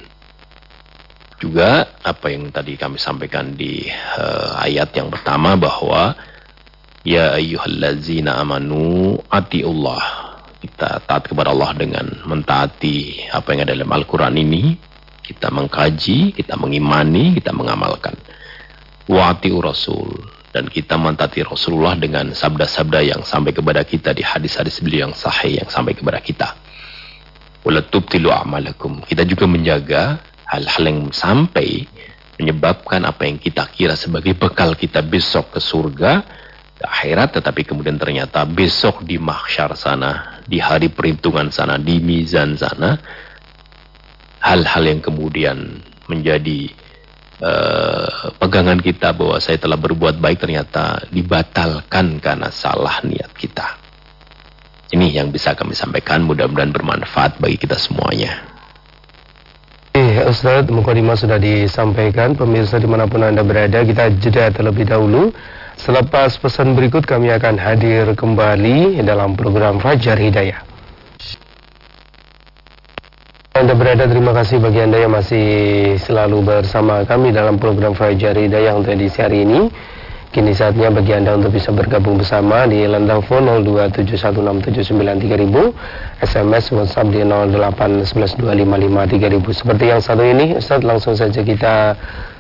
[1.38, 6.13] Juga apa yang tadi kami sampaikan di uh, ayat yang pertama bahwa
[7.08, 10.28] ya ayyuhallazina amanu atiullah
[10.60, 14.76] kita taat kepada Allah dengan mentaati apa yang ada dalam Al-Quran ini,
[15.24, 18.17] kita mengkaji, kita mengimani, kita mengamalkan.
[19.08, 20.12] Wa'ati Rasul
[20.52, 25.63] dan kita mentaati Rasulullah dengan sabda-sabda yang sampai kepada kita di hadis-hadis beliau yang sahih
[25.63, 26.58] yang sampai kepada kita.
[27.63, 29.00] Walatubtilu amalakum.
[29.08, 31.88] Kita juga menjaga hal-hal yang sampai
[32.36, 36.26] menyebabkan apa yang kita kira sebagai bekal kita besok ke surga
[36.78, 42.98] akhirat tetapi kemudian ternyata besok di mahsyar sana di hari perhitungan sana di mizan sana
[44.42, 46.70] hal-hal yang kemudian menjadi
[47.42, 53.78] uh, pegangan kita bahwa saya telah berbuat baik ternyata dibatalkan karena salah niat kita
[54.94, 58.58] ini yang bisa kami sampaikan mudah-mudahan bermanfaat bagi kita semuanya
[59.98, 62.34] Ustaz, Mukadimah sudah disampaikan.
[62.38, 65.34] Pemirsa di mana pun Anda berada, kita jeda terlebih dahulu.
[65.78, 70.66] Selepas pesan berikut kami akan hadir kembali dalam program Fajar Hidayah.
[73.54, 75.46] Anda berada, terima kasih bagi Anda yang masih
[76.02, 79.70] selalu bersama kami dalam program Fajar Hidayah untuk edisi hari ini.
[80.34, 85.74] Kini saatnya bagi Anda untuk bisa bergabung bersama di line telepon 02716793000,
[86.26, 89.54] SMS WhatsApp di 08112553000.
[89.54, 91.94] Seperti yang satu ini, Ustaz langsung saja kita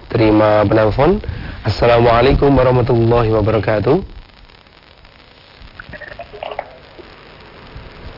[0.07, 1.19] terima penelpon.
[1.67, 4.17] Assalamualaikum warahmatullahi wabarakatuh.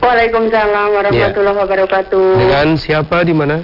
[0.00, 1.62] Waalaikumsalam warahmatullahi ya.
[1.66, 2.26] wabarakatuh.
[2.40, 3.60] Dengan siapa di mana?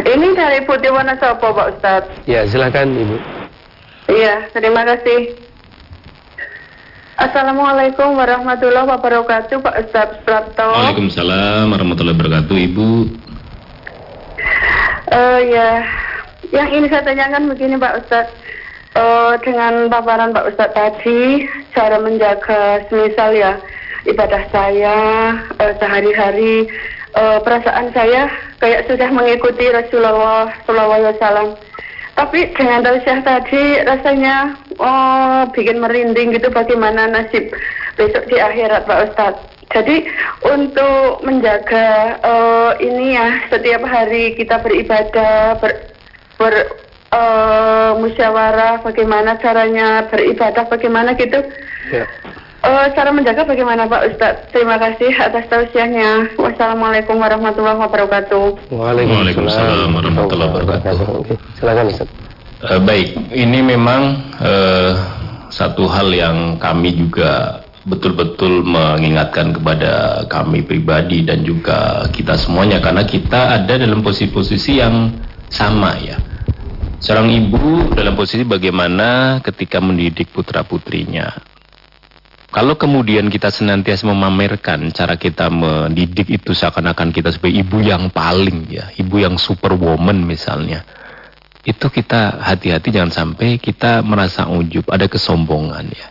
[0.00, 2.02] Ini dari Putih Wonosobo, Pak Ustaz.
[2.24, 3.16] Ya, silakan Ibu.
[4.10, 5.36] Iya, terima kasih.
[7.20, 10.64] Assalamualaikum warahmatullahi wabarakatuh, Pak Ustadz Prapto.
[10.64, 12.90] Waalaikumsalam warahmatullahi wabarakatuh, Ibu.
[15.10, 15.84] Uh, ya,
[16.50, 18.34] yang ini saya tanyakan begini, Pak Ustadz.
[18.90, 23.54] Uh, dengan paparan Pak Ustadz tadi, cara menjaga semisal ya
[24.02, 24.98] ibadah saya
[25.62, 26.66] uh, sehari-hari,
[27.14, 28.26] uh, perasaan saya
[28.58, 31.54] kayak sudah mengikuti Rasulullah SAW
[32.20, 37.48] tapi dengan tausiah tadi rasanya oh, bikin merinding gitu bagaimana nasib
[37.96, 39.44] besok di akhirat Pak Ustadz.
[39.70, 40.04] Jadi
[40.44, 45.94] untuk menjaga uh, ini ya setiap hari kita beribadah ber,
[46.40, 46.54] ber
[47.12, 51.44] uh, musyawarah bagaimana caranya beribadah bagaimana gitu.
[51.92, 52.08] Ya.
[52.60, 54.52] Uh, cara menjaga bagaimana Pak Ustadz?
[54.52, 56.36] Terima kasih atas tausiahnya.
[56.36, 58.72] Wassalamualaikum warahmatullahi wabarakatuh.
[58.72, 61.28] Waalaikumsalam warahmatullahi wabarakatuh.
[61.60, 62.08] Silakan Ustaz.
[62.60, 64.92] Uh, baik, ini memang uh,
[65.48, 73.08] satu hal yang kami juga betul-betul mengingatkan kepada kami pribadi dan juga kita semuanya karena
[73.08, 75.08] kita ada dalam posisi-posisi yang
[75.48, 76.20] sama ya.
[77.00, 81.50] Seorang ibu dalam posisi bagaimana ketika mendidik putra-putrinya
[82.50, 88.66] kalau kemudian kita senantiasa memamerkan cara kita mendidik itu seakan-akan kita sebagai ibu yang paling
[88.66, 90.82] ya, ibu yang superwoman misalnya.
[91.62, 96.10] Itu kita hati-hati jangan sampai kita merasa ujub, ada kesombongan ya.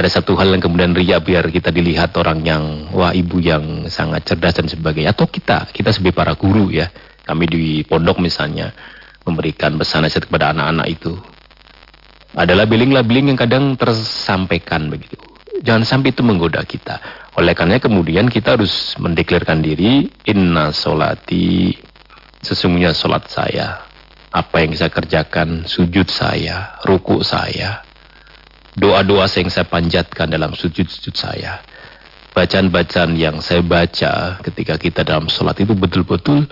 [0.00, 2.64] Ada satu hal yang kemudian ria biar kita dilihat orang yang
[2.96, 5.12] wah ibu yang sangat cerdas dan sebagainya.
[5.12, 6.88] Atau kita, kita sebagai para guru ya.
[7.28, 8.72] Kami di pondok misalnya
[9.26, 11.14] memberikan pesan nasihat kepada anak-anak itu
[12.36, 15.16] adalah labeling-labeling yang kadang tersampaikan begitu.
[15.64, 17.02] Jangan sampai itu menggoda kita.
[17.34, 21.74] Oleh karena kemudian kita harus mendeklarkan diri, inna solati,
[22.42, 23.82] sesungguhnya solat saya.
[24.30, 27.82] Apa yang saya kerjakan, sujud saya, ruku saya,
[28.76, 31.58] doa-doa yang saya panjatkan dalam sujud-sujud saya.
[32.36, 36.46] Bacaan-bacaan yang saya baca ketika kita dalam solat itu betul-betul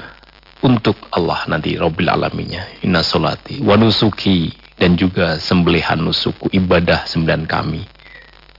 [0.66, 2.82] untuk Allah nanti Rabbil Alaminnya.
[2.82, 7.82] Inna solati, wanusuki, dan juga sembelihan nusuku ibadah sembilan kami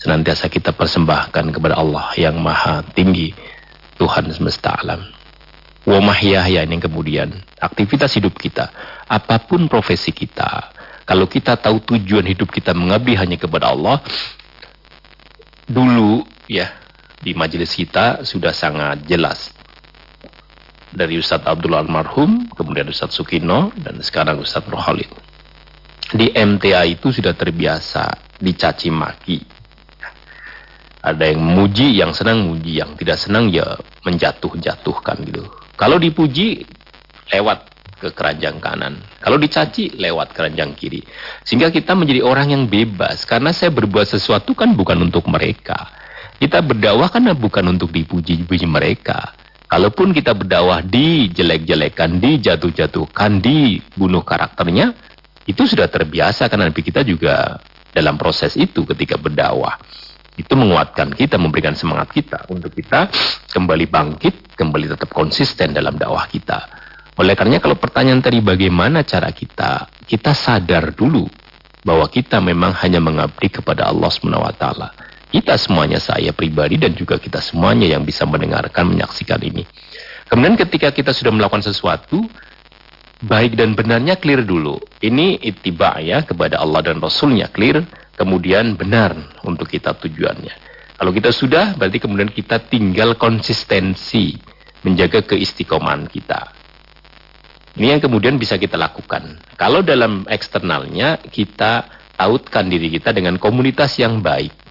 [0.01, 3.33] senantiasa kita persembahkan kepada Allah yang maha tinggi
[4.01, 5.01] Tuhan semesta alam
[5.87, 8.69] wa mahyaya ini kemudian aktivitas hidup kita
[9.05, 10.73] apa pun profesi kita
[11.05, 14.01] kalau kita tahu tujuan hidup kita mengabdi hanya kepada Allah
[15.69, 16.73] dulu ya
[17.21, 19.53] di majelis kita sudah sangat jelas
[20.91, 25.27] dari Ustadz Abdul Almarhum, kemudian Ustadz Sukino, dan sekarang Ustadz Rohalid
[26.15, 29.39] di MTA itu sudah terbiasa dicaci maki.
[31.03, 33.75] Ada yang muji, yang senang muji, yang tidak senang ya
[34.07, 35.43] menjatuh-jatuhkan gitu.
[35.75, 36.63] Kalau dipuji
[37.31, 38.99] lewat ke keranjang kanan.
[39.19, 41.03] Kalau dicaci lewat keranjang kiri.
[41.43, 45.91] Sehingga kita menjadi orang yang bebas karena saya berbuat sesuatu kan bukan untuk mereka.
[46.37, 49.33] Kita berdakwah karena bukan untuk dipuji-puji mereka.
[49.67, 54.95] Kalaupun kita berdakwah dijelek-jelekan, dijatuh-jatuhkan, dibunuh karakternya,
[55.43, 57.59] itu sudah terbiasa karena Nabi kita juga
[57.91, 59.75] dalam proses itu ketika berdakwah.
[60.39, 63.11] Itu menguatkan kita, memberikan semangat kita untuk kita
[63.51, 66.63] kembali bangkit, kembali tetap konsisten dalam dakwah kita.
[67.17, 71.25] Oleh karenanya kalau pertanyaan tadi bagaimana cara kita, kita sadar dulu
[71.81, 74.63] bahwa kita memang hanya mengabdi kepada Allah SWT.
[75.27, 79.67] Kita semuanya, saya pribadi dan juga kita semuanya yang bisa mendengarkan, menyaksikan ini.
[80.27, 82.23] Kemudian ketika kita sudah melakukan sesuatu,
[83.23, 84.79] baik dan benarnya clear dulu.
[85.03, 87.83] Ini ittiba ya kepada Allah dan Rasulnya clear,
[88.15, 90.53] kemudian benar untuk kita tujuannya.
[90.97, 94.33] Kalau kita sudah, berarti kemudian kita tinggal konsistensi
[94.81, 96.55] menjaga keistiqomahan kita.
[97.77, 99.37] Ini yang kemudian bisa kita lakukan.
[99.53, 101.85] Kalau dalam eksternalnya kita
[102.17, 104.66] tautkan diri kita dengan komunitas yang baik.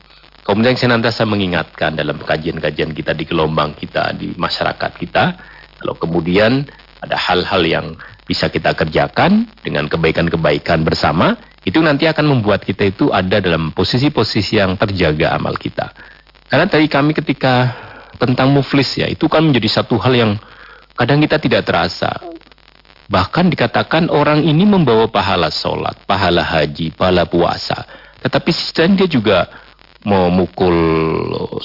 [0.46, 5.24] Yang senantiasa mengingatkan dalam kajian-kajian kita di gelombang kita, di masyarakat kita.
[5.82, 6.62] Kalau kemudian
[6.96, 7.86] Ada hal-hal yang
[8.24, 14.58] bisa kita kerjakan dengan kebaikan-kebaikan bersama, itu nanti akan membuat kita itu ada dalam posisi-posisi
[14.58, 15.92] yang terjaga amal kita.
[16.48, 17.74] Karena tadi kami ketika
[18.16, 20.32] tentang muflis ya, itu kan menjadi satu hal yang
[20.96, 22.10] kadang kita tidak terasa.
[23.06, 27.86] Bahkan dikatakan orang ini membawa pahala sholat, pahala haji, pahala puasa.
[28.24, 29.46] Tetapi sisi dia juga
[30.06, 30.76] memukul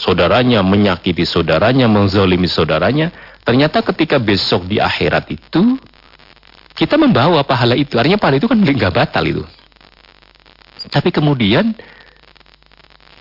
[0.02, 3.14] saudaranya, menyakiti saudaranya, menzolimi saudaranya.
[3.46, 5.78] Ternyata ketika besok di akhirat itu,
[6.74, 8.02] kita membawa pahala itu.
[8.02, 9.46] Artinya pahala itu kan nggak batal itu.
[10.90, 11.78] Tapi kemudian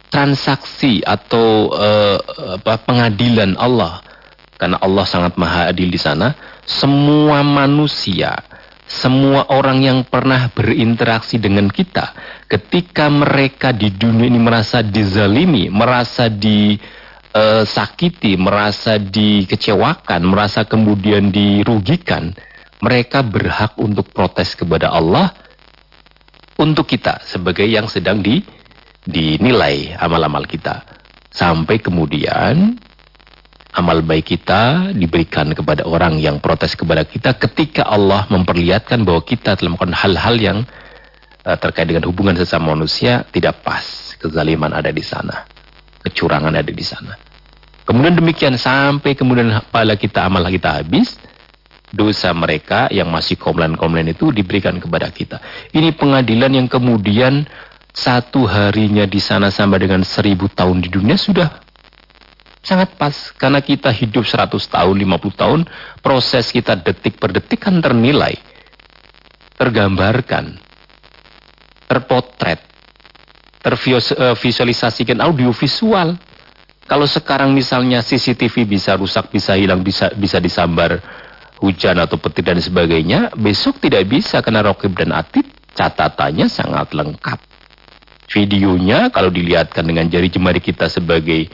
[0.09, 2.19] transaksi atau uh,
[2.89, 4.01] pengadilan Allah
[4.61, 6.37] karena Allah sangat maha adil di sana,
[6.69, 8.37] semua manusia,
[8.91, 12.11] semua orang yang pernah berinteraksi dengan kita,
[12.51, 16.75] ketika mereka di dunia ini merasa dizalimi, merasa disakiti,
[18.35, 22.35] merasa dikecewakan, merasa kemudian dirugikan,
[22.83, 25.31] mereka berhak untuk protes kepada Allah
[26.59, 28.43] untuk kita sebagai yang sedang di,
[29.07, 30.83] dinilai amal-amal kita.
[31.31, 32.75] Sampai kemudian
[33.71, 39.55] amal baik kita diberikan kepada orang yang protes kepada kita ketika Allah memperlihatkan bahwa kita
[39.55, 40.59] telah melakukan hal-hal yang
[41.47, 44.15] uh, terkait dengan hubungan sesama manusia tidak pas.
[44.21, 45.49] Kezaliman ada di sana.
[46.05, 47.17] Kecurangan ada di sana.
[47.89, 51.17] Kemudian demikian sampai kemudian pala kita amal kita habis,
[51.91, 55.41] dosa mereka yang masih komplain-komplain itu diberikan kepada kita.
[55.75, 57.49] Ini pengadilan yang kemudian
[57.91, 61.60] satu harinya di sana sama dengan seribu tahun di dunia sudah
[62.61, 65.61] Sangat pas karena kita hidup 100 tahun, 50 tahun,
[66.05, 68.37] proses kita detik per detik kan ternilai,
[69.57, 70.61] tergambarkan,
[71.89, 72.61] terpotret,
[73.65, 76.21] tervisualisasikan audio visual.
[76.85, 81.01] Kalau sekarang misalnya CCTV bisa rusak, bisa hilang, bisa bisa disambar
[81.65, 87.39] hujan atau petir dan sebagainya, besok tidak bisa karena Rokib dan Atid catatannya sangat lengkap.
[88.31, 91.51] Videonya kalau dilihatkan dengan jari jemari kita sebagai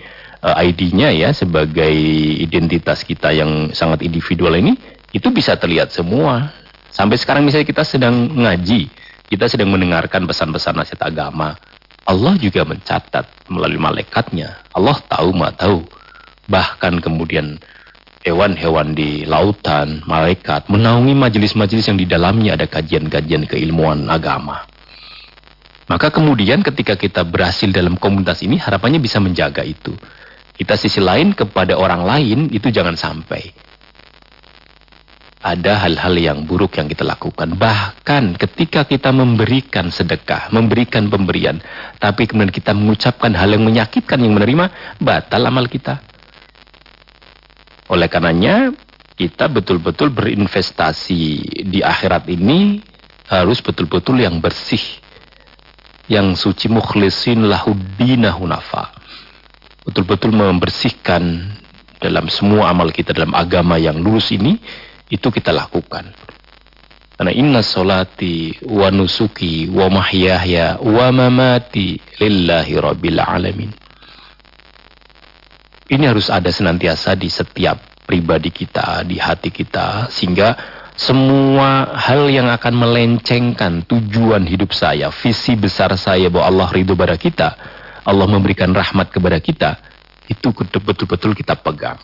[0.46, 1.90] uh, eh, ID-nya ya sebagai
[2.38, 4.78] identitas kita yang sangat individual ini
[5.10, 6.54] itu bisa terlihat semua.
[6.94, 8.88] Sampai sekarang misalnya kita sedang ngaji,
[9.28, 11.58] kita sedang mendengarkan pesan-pesan nasihat agama.
[12.06, 14.62] Allah juga mencatat melalui malaikatnya.
[14.70, 15.82] Allah tahu, ma tahu.
[16.46, 17.58] Bahkan kemudian
[18.22, 24.62] hewan-hewan di lautan, malaikat, menaungi majelis-majelis yang di dalamnya ada kajian-kajian keilmuan agama.
[25.86, 29.94] Maka kemudian ketika kita berhasil dalam komunitas ini, harapannya bisa menjaga itu.
[30.56, 33.52] Kita sisi lain kepada orang lain itu jangan sampai.
[35.44, 37.54] Ada hal-hal yang buruk yang kita lakukan.
[37.60, 41.60] Bahkan ketika kita memberikan sedekah, memberikan pemberian.
[42.00, 46.00] Tapi kemudian kita mengucapkan hal yang menyakitkan yang menerima, batal amal kita.
[47.92, 48.72] Oleh karenanya,
[49.12, 51.22] kita betul-betul berinvestasi
[51.68, 52.80] di akhirat ini
[53.28, 54.82] harus betul-betul yang bersih.
[56.08, 58.95] Yang suci mukhlisin lahuddina hunafa
[59.86, 61.54] betul-betul membersihkan
[62.02, 64.58] dalam semua amal kita dalam agama yang lurus ini
[65.06, 66.10] itu kita lakukan.
[67.16, 73.72] Karena inna solati wa nusuki wa mahyahya wa mamati lillahi rabbil alamin.
[75.86, 80.58] Ini harus ada senantiasa di setiap pribadi kita, di hati kita, sehingga
[80.98, 87.14] semua hal yang akan melencengkan tujuan hidup saya, visi besar saya bahwa Allah ridho pada
[87.14, 87.54] kita,
[88.06, 89.82] Allah memberikan rahmat kepada kita,
[90.30, 91.98] itu betul-betul kita pegang.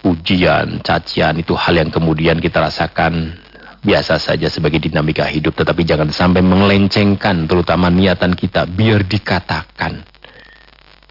[0.00, 3.36] Ujian, cacian itu hal yang kemudian kita rasakan
[3.84, 5.52] biasa saja sebagai dinamika hidup.
[5.52, 10.00] Tetapi jangan sampai melencengkan terutama niatan kita biar dikatakan.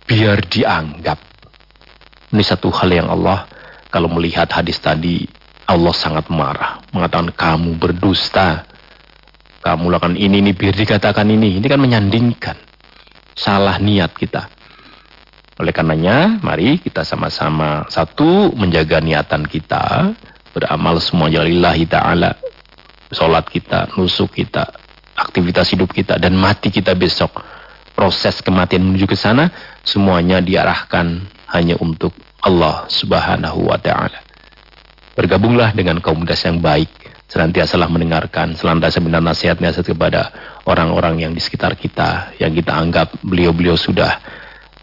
[0.09, 1.21] Biar dianggap.
[2.33, 3.45] Ini satu hal yang Allah
[3.93, 5.29] kalau melihat hadis tadi
[5.69, 6.81] Allah sangat marah.
[6.89, 8.65] Mengatakan kamu berdusta.
[9.61, 11.61] Kamu lakukan ini, ini biar dikatakan ini.
[11.61, 12.68] Ini kan menyandingkan
[13.39, 14.51] salah niat kita.
[15.59, 20.11] Oleh karenanya, mari kita sama-sama satu menjaga niatan kita,
[20.51, 22.35] beramal semua lillahi ta'ala,
[23.11, 24.67] sholat kita, nusuk kita,
[25.15, 27.43] aktivitas hidup kita, dan mati kita besok.
[27.95, 29.51] Proses kematian menuju ke sana,
[29.83, 31.19] semuanya diarahkan
[31.51, 34.23] hanya untuk Allah subhanahu wa ta'ala.
[35.19, 36.87] Bergabunglah dengan komunitas yang baik,
[37.27, 40.31] senantiasalah mendengarkan, senantiasa mendengar nasihat-nasihat kepada
[40.69, 44.21] orang-orang yang di sekitar kita, yang kita anggap beliau-beliau sudah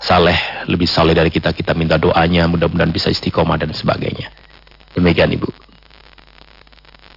[0.02, 4.28] saleh, lebih saleh dari kita, kita minta doanya, mudah-mudahan bisa istiqomah dan sebagainya.
[4.98, 5.48] Demikian Ibu.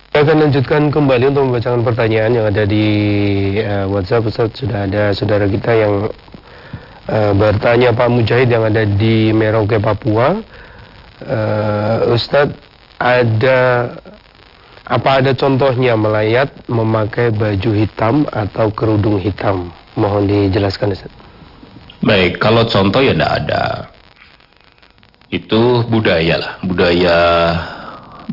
[0.09, 2.85] Saya akan lanjutkan kembali untuk membacakan pertanyaan yang ada di
[3.61, 4.27] uh, WhatsApp.
[4.27, 6.11] Ustaz, sudah ada saudara kita yang
[7.07, 10.41] uh, bertanya Pak Mujahid yang ada di Merauke, Papua.
[11.23, 12.57] Uh, Ustadz,
[12.99, 13.59] ada
[14.89, 19.69] Apa ada contohnya melayat memakai baju hitam atau kerudung hitam?
[19.93, 21.13] Mohon dijelaskan Ustaz.
[22.01, 23.63] Baik, kalau contoh ya tidak ada.
[25.29, 27.17] Itu budaya lah, budaya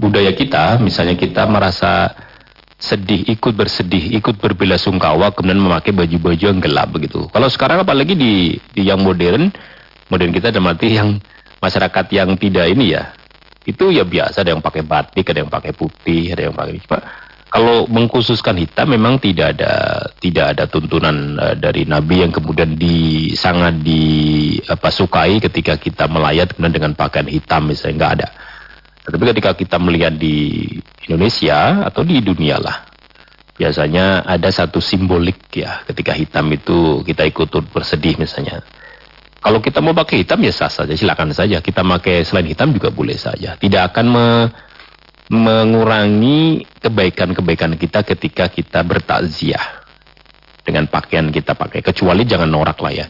[0.00, 2.16] budaya kita, misalnya kita merasa
[2.80, 7.28] sedih, ikut bersedih, ikut berbela sungkawa, kemudian memakai baju-baju yang gelap begitu.
[7.36, 9.52] Kalau sekarang apalagi di, di yang modern,
[10.08, 11.20] modern kita ada mati yang
[11.60, 13.12] masyarakat yang tidak ini ya,
[13.66, 16.98] itu ya biasa ada yang pakai batik, ada yang pakai putih, ada yang pakai apa
[17.46, 19.72] kalau mengkhususkan hitam memang tidak ada
[20.20, 24.02] tidak ada tuntunan uh, dari Nabi yang kemudian di sangat di
[24.66, 28.28] apa sukai ketika kita melayat kemudian dengan pakaian hitam misalnya nggak ada.
[29.06, 30.66] Tapi ketika kita melihat di
[31.06, 32.90] Indonesia atau di dunia lah,
[33.54, 38.66] biasanya ada satu simbolik ya ketika hitam itu kita ikut bersedih misalnya.
[39.46, 41.62] Kalau kita mau pakai hitam ya sah saja, silakan saja.
[41.62, 43.54] Kita pakai selain hitam juga boleh saja.
[43.54, 44.26] Tidak akan me,
[45.30, 49.86] mengurangi kebaikan-kebaikan kita ketika kita bertakziah
[50.66, 51.78] dengan pakaian kita pakai.
[51.78, 53.06] Kecuali jangan norak lah ya.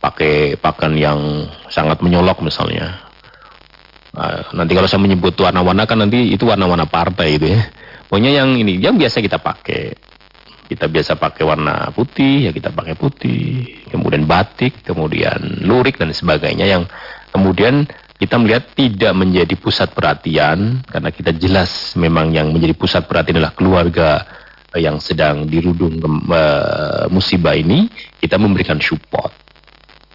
[0.00, 1.20] Pakai pakaian yang
[1.68, 3.04] sangat menyolok misalnya.
[4.16, 7.60] Nah, nanti kalau saya menyebut warna-warna kan nanti itu warna-warna partai itu ya.
[8.08, 9.92] Pokoknya yang ini yang biasa kita pakai
[10.68, 13.64] kita biasa pakai warna putih ya kita pakai putih.
[13.88, 16.84] Kemudian batik kemudian lurik dan sebagainya yang
[17.32, 17.88] kemudian
[18.18, 23.56] kita melihat tidak menjadi pusat perhatian karena kita jelas memang yang menjadi pusat perhatian adalah
[23.56, 24.26] keluarga
[24.76, 25.96] yang sedang dirudung
[26.28, 27.88] uh, musibah ini.
[28.20, 29.32] Kita memberikan support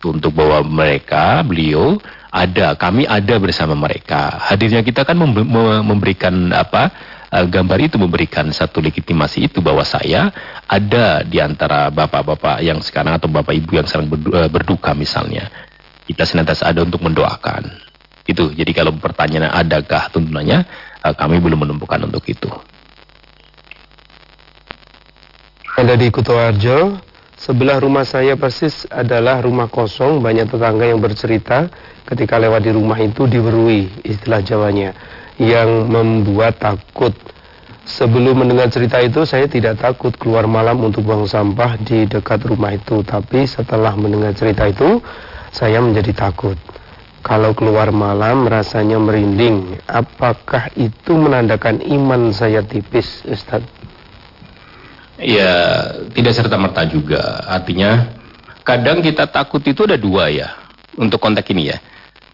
[0.04, 1.98] untuk bahwa mereka beliau
[2.34, 4.42] ada kami ada bersama mereka.
[4.52, 6.92] Hadirnya kita kan memberikan apa
[7.34, 10.30] uh, gambar itu memberikan satu legitimasi itu bahwa saya
[10.70, 15.50] ada di antara bapak-bapak yang sekarang atau bapak ibu yang sedang eh, berduka misalnya
[16.06, 17.84] kita senantiasa ada untuk mendoakan
[18.28, 18.56] itu.
[18.56, 20.64] Jadi kalau pertanyaan adakah tuntunannya,
[21.04, 22.48] uh, kami belum menemukan untuk itu.
[25.74, 27.02] Ada di Kuto Arjo,
[27.34, 31.68] sebelah rumah saya persis adalah rumah kosong, banyak tetangga yang bercerita
[32.06, 34.94] ketika lewat di rumah itu diberui, istilah Jawanya,
[35.42, 37.14] yang membuat takut.
[37.84, 42.72] Sebelum mendengar cerita itu, saya tidak takut keluar malam untuk buang sampah di dekat rumah
[42.72, 43.04] itu.
[43.04, 45.04] Tapi setelah mendengar cerita itu,
[45.52, 46.56] saya menjadi takut.
[47.24, 49.84] Kalau keluar malam rasanya merinding.
[49.88, 53.64] Apakah itu menandakan iman saya tipis, Ustaz?
[55.20, 57.48] Ya, tidak serta-merta juga.
[57.48, 58.12] Artinya,
[58.64, 60.56] kadang kita takut itu ada dua ya.
[60.96, 61.78] Untuk konteks ini ya.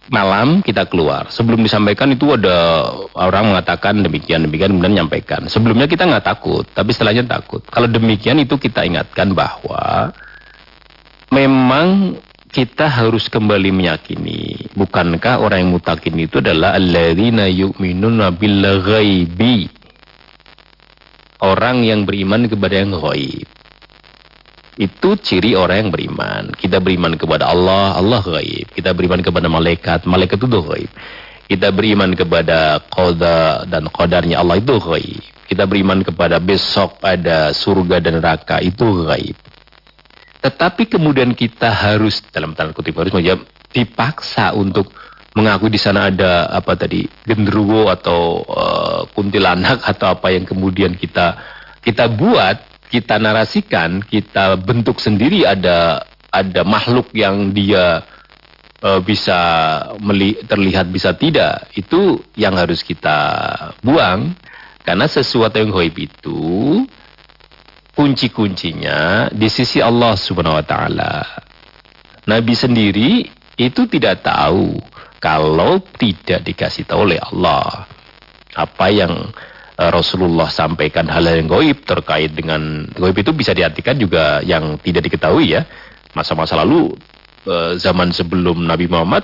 [0.10, 1.30] Malam kita keluar.
[1.30, 5.46] Sebelum disampaikan itu ada orang mengatakan demikian, demikian, kemudian menyampaikan.
[5.46, 7.62] Sebelumnya kita nggak takut, tapi setelahnya takut.
[7.70, 10.10] Kalau demikian itu kita ingatkan bahwa
[11.30, 12.18] memang
[12.50, 19.70] kita harus kembali meyakini bukankah orang yang mutakin itu adalah alladzina yu'minuna bil ghaibi
[21.46, 23.46] orang yang beriman kepada yang ghaib
[24.80, 26.44] itu ciri orang yang beriman.
[26.56, 30.92] Kita beriman kepada Allah Allah ghaib kita beriman kepada malaikat malaikat itu ghaib
[31.52, 35.20] kita beriman kepada qada dan qadarnya Allah itu ghaib
[35.52, 39.36] kita beriman kepada besok ada surga dan neraka itu ghaib
[40.40, 43.44] tetapi kemudian kita harus dalam tanda kutip harus menjawab
[43.76, 44.96] dipaksa untuk
[45.36, 51.36] mengaku di sana ada apa tadi genderuwo atau uh, kuntilanak atau apa yang kemudian kita
[51.80, 58.02] kita buat, kita narasikan, kita bentuk sendiri ada ada makhluk yang dia
[58.82, 59.40] uh, bisa
[60.02, 61.70] meli terlihat bisa tidak.
[61.78, 63.18] Itu yang harus kita
[63.86, 64.34] buang
[64.82, 66.42] karena sesuatu yang goib itu
[67.94, 71.14] kunci-kuncinya di sisi Allah Subhanahu wa taala.
[72.26, 73.26] Nabi sendiri
[73.60, 74.78] itu tidak tahu
[75.20, 77.86] kalau tidak dikasih tahu oleh Allah
[78.56, 79.14] apa yang
[79.80, 85.56] Rasulullah sampaikan hal yang goib terkait dengan goib itu bisa diartikan juga yang tidak diketahui
[85.56, 85.64] ya
[86.12, 86.92] masa-masa lalu
[87.48, 89.24] eh, zaman sebelum Nabi Muhammad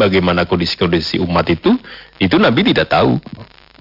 [0.00, 1.76] bagaimana kondisi-kondisi umat itu
[2.16, 3.20] itu Nabi tidak tahu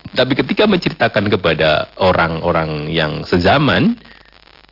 [0.10, 3.94] tapi ketika menceritakan kepada orang-orang yang sezaman,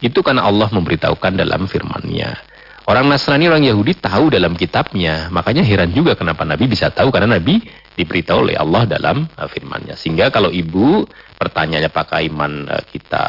[0.02, 2.42] itu karena Allah memberitahukan dalam firman-Nya.
[2.88, 5.28] Orang Nasrani, orang Yahudi tahu dalam kitabnya.
[5.30, 7.12] Makanya heran juga kenapa Nabi bisa tahu.
[7.12, 7.60] Karena Nabi
[7.98, 9.98] diberitahu oleh Allah dalam uh, firman-Nya.
[9.98, 11.04] Sehingga kalau ibu
[11.42, 13.26] pertanyaannya apakah iman uh, kita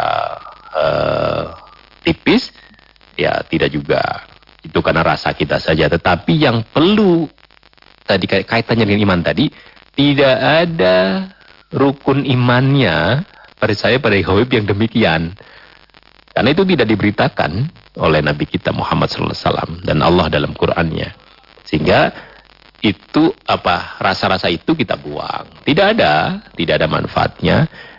[0.76, 1.42] uh,
[2.04, 2.52] tipis,
[3.16, 4.28] ya tidak juga.
[4.60, 5.88] Itu karena rasa kita saja.
[5.88, 7.24] Tetapi yang perlu
[8.04, 9.48] tadi kaitannya dengan iman tadi,
[9.96, 10.96] tidak ada
[11.72, 13.24] rukun imannya
[13.56, 15.32] percaya pada Yahweh yang demikian.
[16.36, 17.66] Karena itu tidak diberitakan
[17.98, 21.10] oleh Nabi kita Muhammad SAW dan Allah dalam Qur'annya.
[21.66, 22.14] Sehingga
[22.79, 25.66] itu apa rasa-rasa itu kita buang.
[25.66, 27.59] Tidak ada, tidak ada manfaatnya.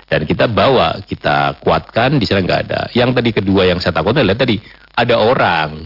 [0.10, 2.90] dan kita bawa, kita kuatkan di sana nggak ada.
[2.98, 4.58] Yang tadi kedua yang saya takut adalah tadi
[4.98, 5.86] ada orang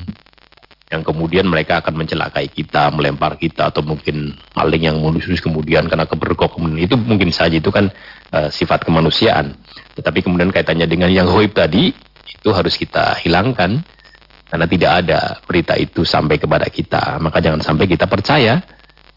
[0.94, 6.08] yang kemudian mereka akan mencelakai kita, melempar kita atau mungkin maling yang menusuk kemudian karena
[6.08, 7.92] keberkok kemudian itu mungkin saja itu kan
[8.32, 9.60] uh, sifat kemanusiaan.
[9.98, 11.92] Tetapi kemudian kaitannya dengan yang hoib tadi
[12.24, 13.84] itu harus kita hilangkan
[14.48, 17.18] karena tidak ada berita itu sampai kepada kita.
[17.20, 18.62] Maka jangan sampai kita percaya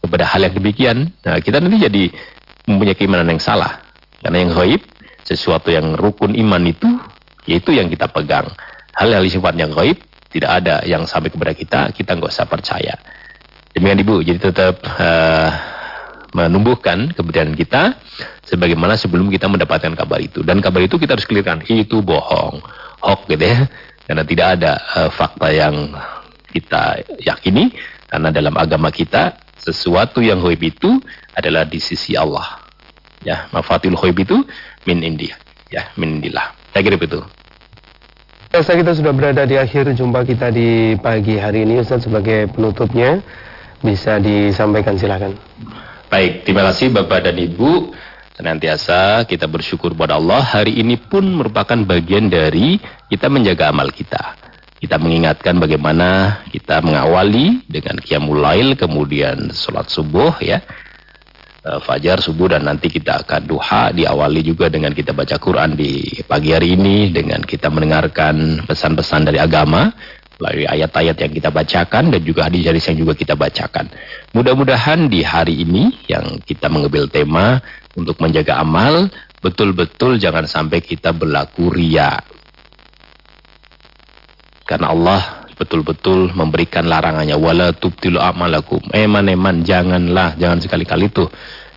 [0.07, 0.97] kepada hal yang demikian.
[1.27, 2.03] Nah, kita nanti jadi
[2.65, 3.83] mempunyai keimanan yang salah.
[4.23, 4.81] Karena yang hoib
[5.27, 6.87] sesuatu yang rukun iman itu
[7.47, 8.47] yaitu yang kita pegang.
[8.95, 9.99] Hal-hal sifatnya gaib
[10.31, 12.95] tidak ada yang sampai kepada kita, kita nggak usah percaya.
[13.71, 15.49] Demikian Ibu, jadi tetap uh,
[16.35, 17.95] menumbuhkan keberanian kita
[18.43, 20.43] sebagaimana sebelum kita mendapatkan kabar itu.
[20.43, 22.59] Dan kabar itu kita harus clearkan, itu bohong,
[22.99, 23.69] hoax gitu ya.
[24.03, 25.93] Karena tidak ada uh, fakta yang
[26.51, 27.71] kita yakini,
[28.11, 31.01] karena dalam agama kita sesuatu yang hoib itu
[31.33, 32.63] adalah di sisi Allah.
[33.25, 34.45] Ya, mafatil hoib itu
[34.87, 35.27] min indi
[35.67, 37.21] ya min indillah saya kira begitu
[38.47, 43.21] Saya kita sudah berada di akhir jumpa kita di pagi hari ini Ustaz sebagai penutupnya
[43.83, 45.37] bisa disampaikan silakan.
[46.09, 47.93] Baik, terima kasih Bapak dan Ibu.
[48.33, 50.41] Senantiasa kita bersyukur kepada Allah.
[50.41, 52.81] Hari ini pun merupakan bagian dari
[53.11, 54.33] kita menjaga amal kita.
[54.77, 60.61] Kita mengingatkan bagaimana kita mengawali dengan qiyamul lail, kemudian sholat subuh ya
[61.67, 66.21] uh, fajar, subuh dan nanti kita akan duha diawali juga dengan kita baca Quran di
[66.23, 69.91] pagi hari ini dengan kita mendengarkan pesan-pesan dari agama
[70.37, 73.89] melalui ayat-ayat yang kita bacakan dan juga hadis-hadis yang juga kita bacakan.
[74.37, 77.57] Mudah-mudahan di hari ini yang kita mengambil tema
[77.97, 79.09] untuk menjaga amal
[79.41, 82.21] betul-betul jangan sampai kita berlaku ria.
[84.67, 87.39] Karena Allah betul-betul memberikan larangannya.
[87.39, 88.83] Wala tubtilu amalakum.
[88.91, 91.25] Eman-eman janganlah jangan sekali-kali itu.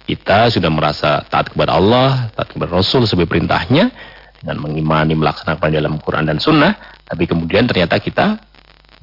[0.04, 3.94] Kita sudah merasa taat kepada Allah taat kepada Rasul sebagai perintahnya
[4.42, 6.74] dengan mengimani melaksanakan dalam Quran dan Sunnah.
[7.06, 8.36] Tapi kemudian ternyata kita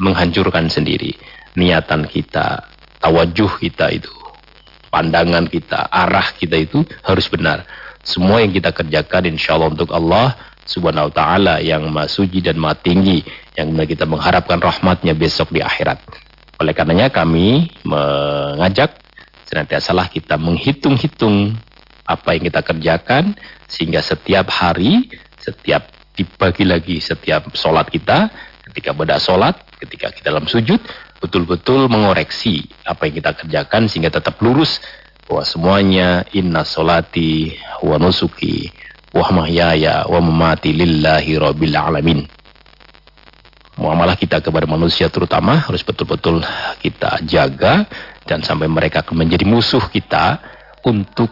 [0.04, 1.16] menghancurkan sendiri.
[1.56, 2.68] Niatan kita
[3.00, 4.12] tawajuh kita itu
[4.92, 7.64] pandangan kita arah kita itu harus benar.
[8.04, 10.34] Semua yang kita kerjakan insya Allah untuk Allah
[10.64, 12.08] subhanahu wa ta'ala yang maha
[12.40, 13.24] dan maha tinggi
[13.58, 15.98] yang kita mengharapkan rahmatnya besok di akhirat
[16.62, 19.02] oleh karenanya kami mengajak
[19.50, 21.58] senantiasalah kita menghitung-hitung
[22.06, 23.34] apa yang kita kerjakan
[23.66, 25.10] sehingga setiap hari
[25.42, 28.30] setiap dibagi lagi setiap sholat kita
[28.70, 30.82] ketika beda sholat ketika kita dalam sujud
[31.18, 34.82] betul-betul mengoreksi apa yang kita kerjakan sehingga tetap lurus
[35.28, 38.72] bahwa semuanya inna solati wa nusuki
[39.12, 42.37] wa mahyaya wa mamati lillahi rabbil alamin.
[43.78, 46.42] Muamalah kita kepada manusia terutama harus betul-betul
[46.82, 47.86] kita jaga
[48.26, 50.42] dan sampai mereka menjadi musuh kita
[50.82, 51.30] untuk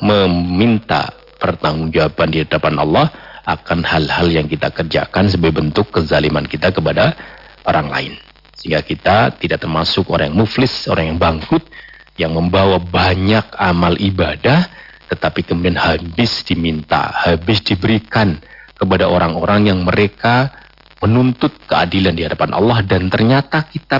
[0.00, 3.06] meminta pertanggungjawaban di hadapan Allah
[3.44, 7.12] akan hal-hal yang kita kerjakan sebagai bentuk kezaliman kita kepada
[7.68, 8.12] orang lain.
[8.56, 11.66] Sehingga kita tidak termasuk orang yang muflis, orang yang bangkrut,
[12.16, 14.70] yang membawa banyak amal ibadah,
[15.10, 18.38] tetapi kemudian habis diminta, habis diberikan
[18.78, 20.61] kepada orang-orang yang mereka
[21.02, 23.98] menuntut keadilan di hadapan Allah dan ternyata kita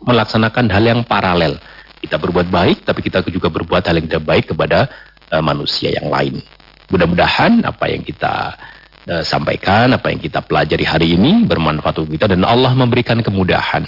[0.00, 1.60] melaksanakan hal yang paralel.
[2.00, 4.88] Kita berbuat baik, tapi kita juga berbuat hal yang tidak baik kepada
[5.28, 6.40] uh, manusia yang lain.
[6.88, 8.56] Mudah-mudahan apa yang kita
[9.12, 13.84] uh, sampaikan, apa yang kita pelajari hari ini bermanfaat untuk kita dan Allah memberikan kemudahan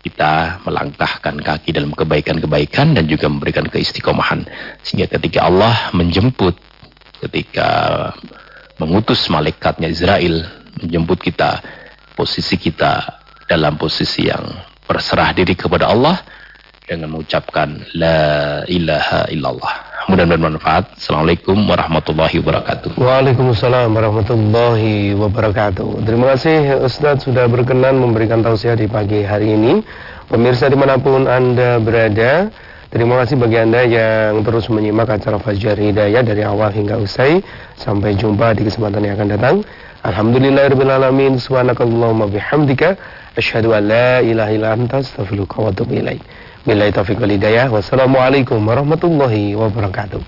[0.00, 4.48] kita melangkahkan kaki dalam kebaikan-kebaikan dan juga memberikan keistiqomahan
[4.80, 6.56] sehingga ketika Allah menjemput
[7.20, 7.68] ketika
[8.80, 10.40] mengutus malaikatnya Israel
[10.78, 11.58] menjemput kita
[12.14, 13.02] posisi kita
[13.50, 14.46] dalam posisi yang
[14.86, 16.22] berserah diri kepada Allah
[16.86, 20.84] dengan mengucapkan la ilaha illallah Mudah-mudahan bermanfaat.
[20.98, 22.98] Assalamualaikum warahmatullahi wabarakatuh.
[22.98, 26.02] Waalaikumsalam warahmatullahi wabarakatuh.
[26.02, 29.86] Terima kasih Ustadz sudah berkenan memberikan tausiah di pagi hari ini.
[30.26, 32.50] Pemirsa di mana pun Anda berada,
[32.90, 37.38] terima kasih bagi Anda yang terus menyimak acara Fajar Hidayah dari awal hingga usai.
[37.78, 39.56] Sampai jumpa di kesempatan yang akan datang.
[40.00, 41.36] Alhamdulillahirrahmanirrahim.
[41.36, 42.96] Subhanakallahumma bihamdika.
[43.36, 46.24] Asyhadu an la ilaha illa anta astaghfiruka wa atubu ilaik.
[46.64, 47.68] Billahi taufiq wal hidayah.
[47.68, 50.24] Wassalamualaikum warahmatullahi wabarakatuh.